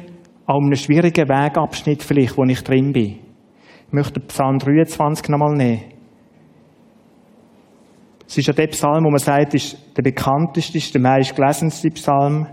[0.46, 3.18] an einem schwierigen Wegabschnitt vielleicht, wo ich drin bin.
[3.87, 5.83] Ich möchte Psalm 23 nochmal nehmen.
[8.26, 11.88] Es ist ja der Psalm, wo man sagt, ist der bekannteste, ist der meist gelesenste
[11.90, 12.46] Psalm.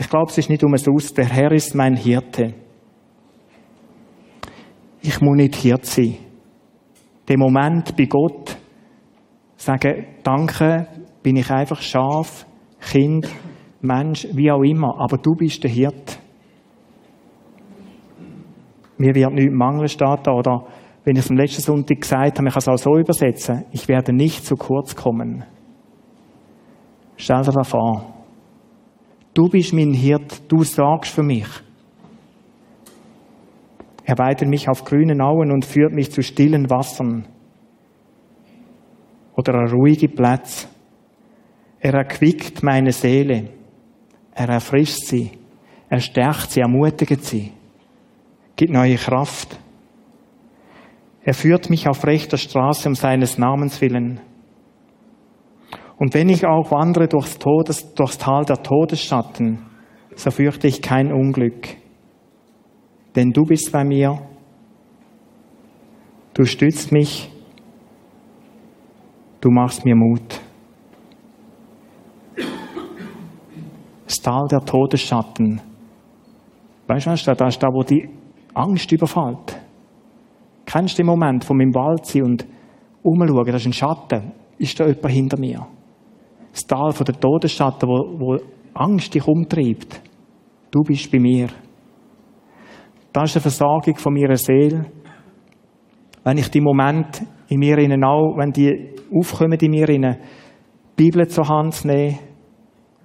[0.00, 2.54] Ich glaube, es ist nicht umsonst, der Herr ist mein Hirte
[5.02, 6.16] ich muss nicht Hirt sein.
[7.28, 8.56] Den Moment bei Gott
[9.56, 10.86] sagen, danke,
[11.22, 12.46] bin ich einfach Schaf,
[12.90, 13.28] Kind,
[13.80, 16.18] Mensch, wie auch immer, aber du bist der Hirt.
[18.98, 20.66] Mir wird nichts mangeln, steht oder
[21.04, 23.88] wenn ich es am letzten Sonntag gesagt habe, ich kann es auch so übersetzen, ich
[23.88, 25.44] werde nicht zu kurz kommen.
[27.16, 28.14] Stell dir das vor.
[29.34, 31.46] Du bist mein Hirt, du sorgst für mich.
[34.04, 37.26] Er weidet mich auf grünen Auen und führt mich zu stillen Wassern
[39.36, 40.68] oder an ruhige Plätze.
[41.82, 43.50] Er erquickt meine Seele.
[44.34, 45.32] Er erfrischt sie.
[45.90, 47.52] Er stärkt sie, ermutigt sie.
[48.56, 49.58] Gibt neue Kraft.
[51.24, 54.20] Er führt mich auf rechter Straße um seines Namens willen.
[55.98, 59.58] Und wenn ich auch wandere durchs, Todes, durchs Tal der Todesschatten,
[60.16, 61.76] so fürchte ich kein Unglück
[63.14, 64.18] denn du bist bei mir.
[66.34, 67.30] Du stützt mich.
[69.40, 70.40] Du machst mir Mut.
[74.12, 75.58] Das Tal der Todesschatten.
[76.86, 78.10] Weißt du, was da ist da, wo die
[78.52, 79.58] Angst überfällt.
[80.66, 82.46] Kennst du den Moment, von meinem Wald sein und
[83.02, 84.32] umschauen, das ist ein Schatten.
[84.58, 85.66] Ist da jemand hinter mir?
[86.52, 88.36] Das Tal der Todesschatten, wo, wo
[88.74, 90.02] Angst dich umtreibt.
[90.70, 91.46] Du bist bei mir.
[93.14, 94.92] Das ist eine Versagung von meiner Seele.
[96.22, 100.18] wenn ich die Momente in mir innen auch, wenn die aufkommen in mir innen,
[100.96, 102.18] Bibel zur Hand nehmen,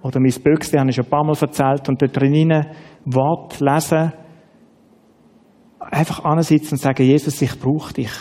[0.01, 2.67] oder mein Büchse, habe ich schon ein paar Mal erzählt, und dort drinnen
[3.05, 4.13] Wort lesen,
[5.79, 8.11] einfach ansitzen und sagen, Jesus, ich brauche dich.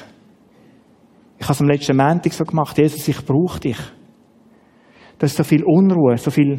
[1.39, 3.79] Ich habe es am letzten Montag so gemacht, Jesus, ich brauche dich.
[5.19, 6.59] Da ist so viel Unruhe, so viel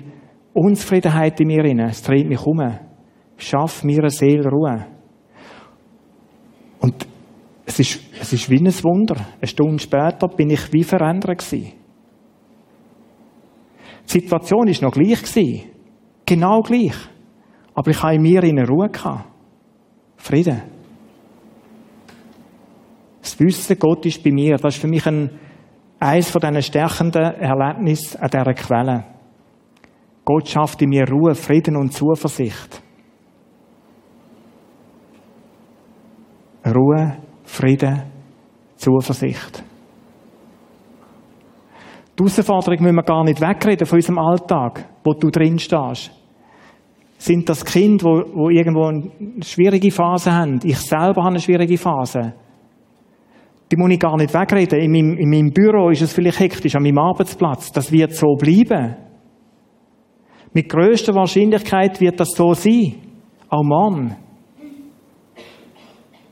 [0.53, 1.79] Unzufriedenheit in mir drin.
[1.79, 2.59] Es dreht mich um.
[3.37, 4.85] Schaff mir eine Seele Ruhe.
[6.79, 7.07] Und
[7.65, 9.15] es ist, es ist wie ein Wunder.
[9.39, 11.73] Eine Stunde später bin ich wie verändert gewesen.
[14.07, 15.69] Die Situation ist noch gleich gewesen.
[16.25, 16.95] Genau gleich.
[17.73, 19.25] Aber ich habe in mir in Ruhe gehabt.
[20.15, 20.61] Frieden.
[23.21, 25.29] Das Wissen, Gott ist bei mir, das ist für mich ein,
[25.99, 29.05] eines von diesen stärkenden Erlebnissen an dieser Quelle.
[30.23, 32.81] Gott schafft in mir Ruhe, Frieden und Zuversicht.
[36.65, 38.03] Ruhe, Frieden,
[38.75, 39.63] Zuversicht.
[42.17, 46.11] Die Herausforderung müssen wir gar nicht wegreden von unserem Alltag, wo du drin stehst.
[47.19, 49.11] Sind das Kinder, wo, wo irgendwo eine
[49.41, 50.59] schwierige Phase haben?
[50.63, 52.33] Ich selber habe eine schwierige Phase.
[53.71, 54.79] Die muss ich gar nicht wegreden.
[54.79, 57.71] In meinem, in meinem Büro ist es vielleicht hektisch, an meinem Arbeitsplatz.
[57.71, 58.95] Das wird so bleiben.
[60.53, 62.95] Mit größter Wahrscheinlichkeit wird das so sein.
[63.49, 64.15] Auch Mann.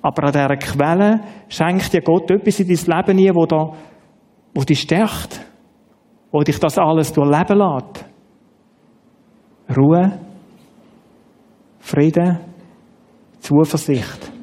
[0.01, 3.71] Aber an dieser Quelle schenkt dir Gott etwas in dein Leben nie, wo, da,
[4.53, 5.41] wo dich stärkt
[6.35, 8.05] wo dich das alles durchleben lässt.
[9.77, 10.19] Ruhe,
[11.79, 12.39] Frieden,
[13.39, 14.33] Zuversicht.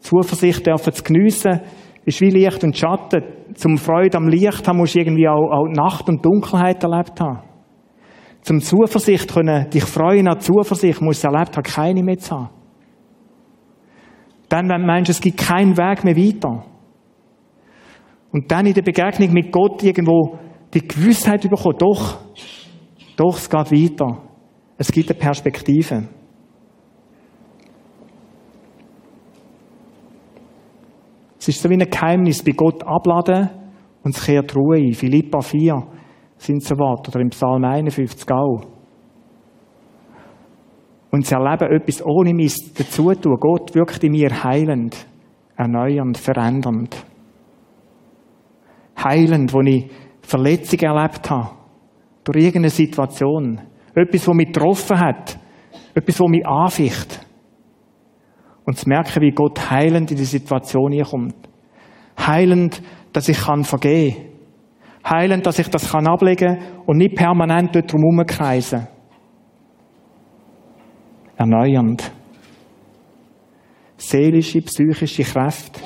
[0.00, 1.60] Zuversicht dürfen zu geniessen,
[2.04, 3.22] ist wie Licht und Schatten.
[3.54, 7.44] Zum Freude am Licht haben musst du irgendwie auch, auch Nacht und Dunkelheit erlebt haben.
[8.40, 12.50] Zum Zuversicht können, dich freuen an Zuversicht, musst du erlebt haben, keine mehr zu haben.
[14.48, 16.64] Dann, wenn du meinst, es gibt keinen Weg mehr weiter,
[18.32, 20.38] und dann in der Begegnung mit Gott irgendwo
[20.72, 22.18] die Gewissheit bekommen, doch,
[23.16, 24.22] doch, es geht weiter.
[24.78, 26.08] Es gibt eine Perspektive.
[31.38, 33.50] Es ist so wie ein Geheimnis bei Gott abladen
[34.02, 34.94] und es kehrt Ruhe ein.
[34.94, 35.86] Philippa 4
[36.38, 38.62] sind so Worte, oder im Psalm 51 auch.
[41.10, 43.36] Und sie erleben etwas ohne mich dazu tun.
[43.38, 45.06] Gott wirkt in mir heilend,
[45.56, 47.04] erneuernd, verändernd
[48.96, 49.90] heilend, wo ich
[50.22, 51.50] Verletzungen erlebt habe.
[52.24, 53.60] Durch irgendeine Situation.
[53.94, 55.38] Etwas, was mich getroffen hat.
[55.94, 57.26] Etwas, was mich anficht.
[58.64, 61.34] Und zu merken, wie Gott heilend in die Situation hier kommt.
[62.18, 62.80] Heilend,
[63.12, 64.16] dass ich kann vergehen.
[65.04, 68.86] Heilend, dass ich das kann ablegen und nicht permanent dort drum herumkreisen.
[71.36, 72.12] Erneuernd.
[73.96, 75.80] Seelische, psychische Kräfte.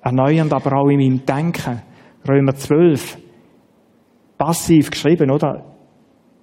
[0.00, 1.82] Erneuernd aber auch in meinem Denken.
[2.28, 3.18] Römer 12,
[4.38, 5.64] passiv geschrieben, oder?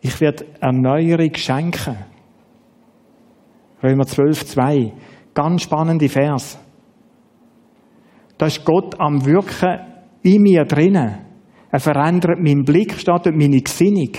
[0.02, 1.98] Ich werde Erneuerung schenken.
[3.82, 4.94] Römer 12, 2.
[5.34, 6.60] Ganz spannende Vers.
[8.38, 9.80] Da ist Gott am Wirken
[10.22, 11.20] in mir drinnen.
[11.72, 14.12] Er verändert meinen Blick, statt meine Gesinnung.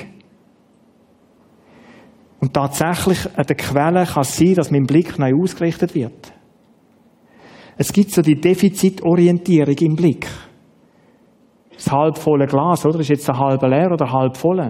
[2.40, 6.32] Und tatsächlich an der Quelle kann sein, dass mein Blick neu ausgerichtet wird.
[7.76, 10.28] Es gibt so die Defizitorientierung im Blick
[11.76, 13.00] das halb volle Glas, oder?
[13.00, 14.60] Ist jetzt ein halb leer oder halb voll?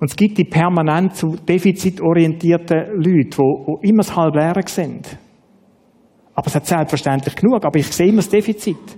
[0.00, 5.18] Und es gibt die permanent zu defizitorientierten Leute, die, die immer das halb leer sind.
[6.34, 8.96] Aber es hat selbstverständlich genug, aber ich sehe immer das Defizit.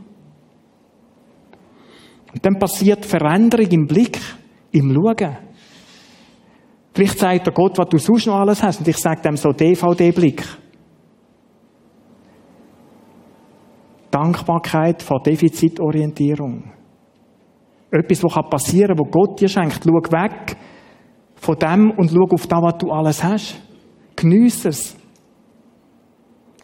[2.32, 4.20] Und dann passiert Veränderung im Blick,
[4.70, 5.36] im Schauen.
[6.94, 9.50] Vielleicht sagt der Gott, was du sonst noch alles hast, und ich sage dem so
[9.50, 10.44] DVD-Blick.
[14.12, 16.70] Dankbarkeit vor Defizitorientierung.
[17.90, 19.80] Etwas, was passieren kann, was Gott dir schenkt.
[19.84, 20.56] Schau weg
[21.34, 23.60] von dem und schau auf das, was du alles hast.
[24.14, 24.96] Geniesse es.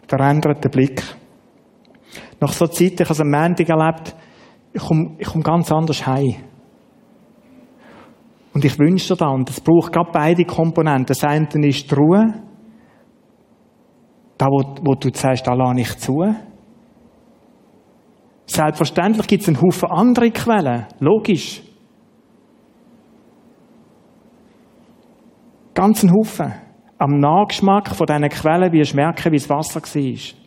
[0.06, 1.02] Verändert den Blick.
[2.40, 4.14] Nach so Zeit, ich habe es am Montag erlebt,
[4.72, 6.36] ich komme, ich komme ganz anders heim.
[8.54, 11.06] Und ich wünsche dir das, und es braucht gerade beide Komponenten.
[11.06, 12.34] Das eine ist die Ruhe,
[14.36, 16.24] da wo, wo du sagst, da lasse ich zu.
[18.48, 20.86] Selbstverständlich gibt es einen Haufen andere Quellen.
[21.00, 21.62] Logisch.
[25.74, 26.54] Ganz einen Haufen.
[26.96, 30.38] Am Nachgeschmack von diesen Quellen wirst du merken, wie das Wasser war.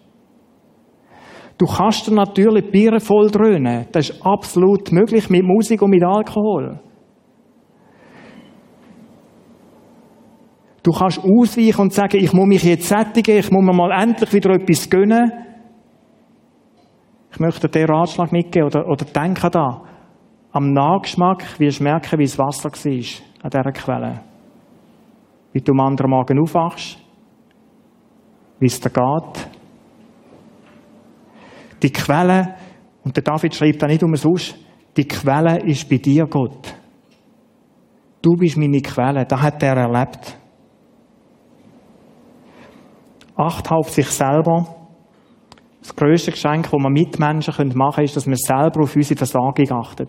[1.58, 3.86] Du kannst dir natürlich Bier voll dröhnen.
[3.92, 6.80] Das ist absolut möglich mit Musik und mit Alkohol.
[10.82, 14.34] Du kannst ausweichen und sagen, ich muss mich jetzt sättigen, ich muss mir mal endlich
[14.34, 15.32] wieder etwas gönnen.
[17.32, 19.82] Ich möchte dir Ratschlag mitgeben oder, oder denke da.
[20.52, 24.22] Am Nachgeschmack wirst du merken, wie das Wasser war an dieser Quelle.
[25.54, 26.98] Wie du am anderen Morgen aufwachst,
[28.60, 29.50] wie es dir geht.
[31.82, 32.56] Die Quelle,
[33.04, 34.56] und der David schreibt da nicht umsonst,
[34.96, 36.76] die Quelle ist bei dir, Gott.
[38.22, 40.38] Du bist meine Quelle, das hat er erlebt.
[43.36, 44.81] Acht auf sich selber.
[45.82, 49.72] Das grösste Geschenk, das wir Mitmenschen machen können, ist, dass wir selber auf unsere Versagung
[49.72, 50.08] achten.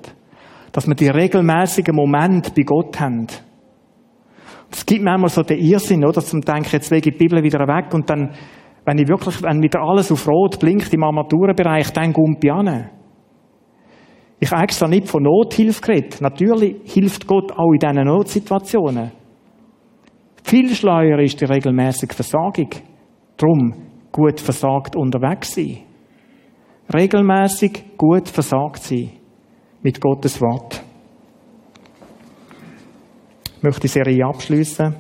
[0.71, 3.27] Dass wir die regelmäßigen Momente bei Gott haben.
[4.71, 6.21] Es gibt manchmal so den Irrsinn, oder?
[6.21, 8.31] Zum Denken, jetzt lege ich die Bibel wieder weg und dann,
[8.85, 12.91] wenn ich wirklich, wenn wieder alles auf Rot blinkt im Armaturenbereich, dann kommt ich an.
[14.41, 16.21] Ich habe extra nicht von Nothilfe geredet.
[16.21, 19.13] Natürlich hilft Gott auch in diesen Notsituationen.
[20.43, 22.69] Viel schleuer ist die regelmäßige Versagung.
[23.37, 25.79] Drum gut versagt unterwegs sein.
[26.95, 29.11] Regelmäßig gut versagt sein.
[29.83, 30.83] Mit Gottes Wort.
[33.57, 34.95] Ich möchte die Serie abschließen.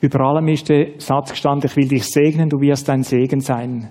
[0.00, 3.90] Über allem ist der Satz gestanden, ich will dich segnen, du wirst ein Segen sein.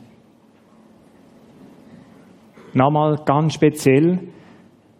[2.73, 4.19] Nochmal ganz speziell,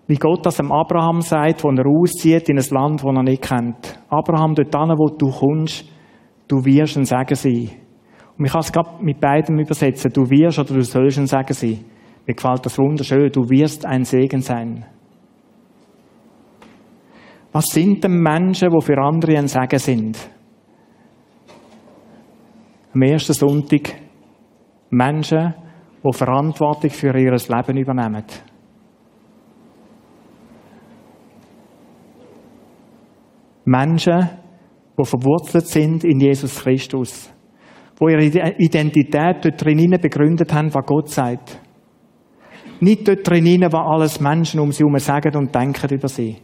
[0.08, 3.42] wie Gott das dem Abraham sagt, wo er auszieht in ein Land, das er nicht
[3.44, 4.00] kennt.
[4.10, 5.86] Abraham, dort hin, wo du kommst,
[6.52, 7.70] du wirst ein Segen sein.
[8.38, 10.12] Und ich kann es gerade mit beidem übersetzen.
[10.12, 11.86] Du wirst oder du sollst ein Segen sein.
[12.26, 13.32] Mir gefällt das wunderschön.
[13.32, 14.86] Du wirst ein Segen sein.
[17.54, 20.18] Was sind denn Menschen, die für andere ein Segen sind?
[22.94, 23.94] Am ersten Sonntag
[24.90, 25.54] Menschen,
[26.04, 28.26] die Verantwortung für ihr Leben übernehmen.
[33.64, 34.41] Menschen,
[34.98, 37.32] die verwurzelt sind in Jesus Christus,
[37.98, 38.24] wo ihre
[38.58, 41.60] Identität dort drinnen begründet haben, was Gott sagt.
[42.80, 46.38] Nicht dort drinnen, was alles Menschen um sie herum sagen und denken über sie.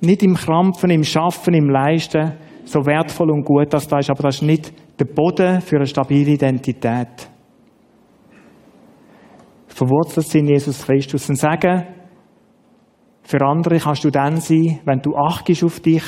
[0.00, 2.32] Nicht im Krampfen, im Schaffen, im Leisten,
[2.64, 5.86] so wertvoll und gut das da ist, aber das ist nicht der Boden für eine
[5.86, 7.28] stabile Identität
[9.74, 11.86] verwurzelt sind in Jesus Christus und sagen,
[13.22, 16.02] für andere kannst du dann sein, wenn du achtest auf dich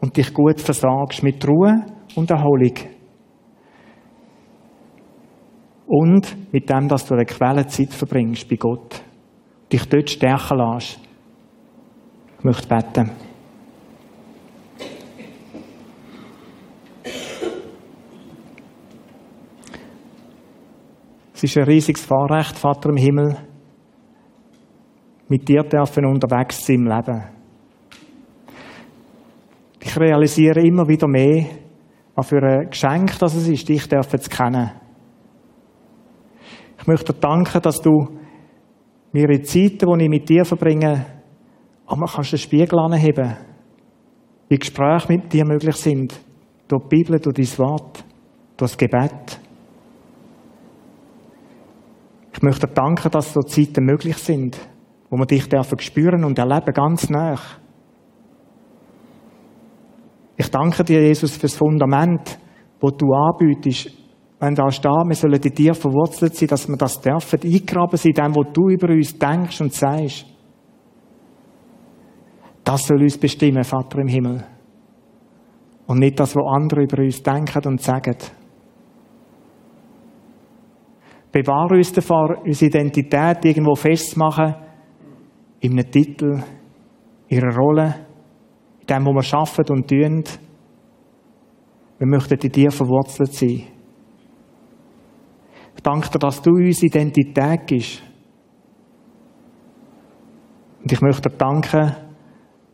[0.00, 1.84] und dich gut versagst mit Ruhe
[2.14, 2.74] und Erholung.
[5.86, 9.02] Und mit dem, dass du eine Quelle Zeit verbringst bei Gott.
[9.72, 11.00] Dich dort stärken lässt.
[12.38, 13.10] Ich möchte beten.
[21.32, 23.36] Es ist ein riesiges Vorrecht, Vater im Himmel,
[25.28, 27.37] mit dir dürfen unterwegs sein im Leben.
[29.88, 31.46] Ich realisiere immer wieder mehr,
[32.14, 34.70] was für ein Geschenk das es ist, dich zu kennen.
[36.78, 38.06] Ich möchte dir danken, dass du
[39.12, 41.06] mir in Zeiten, die ich mit dir verbringe,
[41.86, 43.34] auch mal kannst den Spiegel anheben.
[44.50, 46.20] Wie Gespräche mit dir möglich sind.
[46.68, 48.04] Durch die Bibel, durch dein Wort,
[48.58, 49.40] durch das Gebet.
[52.34, 54.58] Ich möchte dir danken, dass so Zeiten möglich sind,
[55.08, 57.38] wo wir dich spüren und erleben ganz nah.
[60.40, 62.38] Ich danke dir, Jesus, für das Fundament,
[62.80, 63.90] wo du anbietest,
[64.38, 68.12] wenn da steht, wir sollen in dir verwurzelt sein, dass wir das dürfen, eingraben sein,
[68.12, 70.26] dem, was du über uns denkst und sagst.
[72.62, 74.44] Das soll uns bestimmen, Vater im Himmel.
[75.88, 78.16] Und nicht das, was andere über uns denken und sagen.
[81.32, 84.54] Bewahre uns davor, unsere Identität irgendwo festzumachen,
[85.60, 86.44] in einem Titel,
[87.26, 88.07] in einer Rolle,
[88.88, 90.24] dem, wo wir arbeiten und tun.
[91.98, 93.64] Wir möchten in dir verwurzelt sein.
[95.76, 98.02] Ich danke dir, dass du uns Identität gibst.
[100.82, 101.96] Und ich möchte dir danken,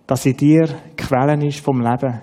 [0.06, 2.22] dass in dir Quellen ist vom Leben.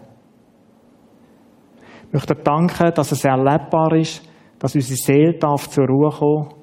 [2.07, 4.27] Ich möchte dir danken, dass es erlebbar ist,
[4.59, 6.53] dass unsere Seele darf zur Ruhe kommen,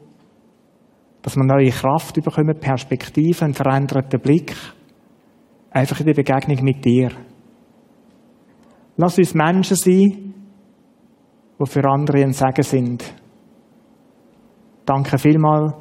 [1.22, 4.54] dass wir neue Kraft bekommen, Perspektive, einen veränderten Blick,
[5.70, 7.10] einfach in der Begegnung mit dir.
[8.96, 10.34] Lass uns Menschen sein,
[11.58, 13.14] die für andere ein Segen sind.
[14.84, 15.74] Danke vielmals,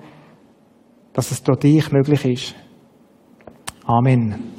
[1.13, 2.55] dass es durch dich möglich ist.
[3.85, 4.56] Amen.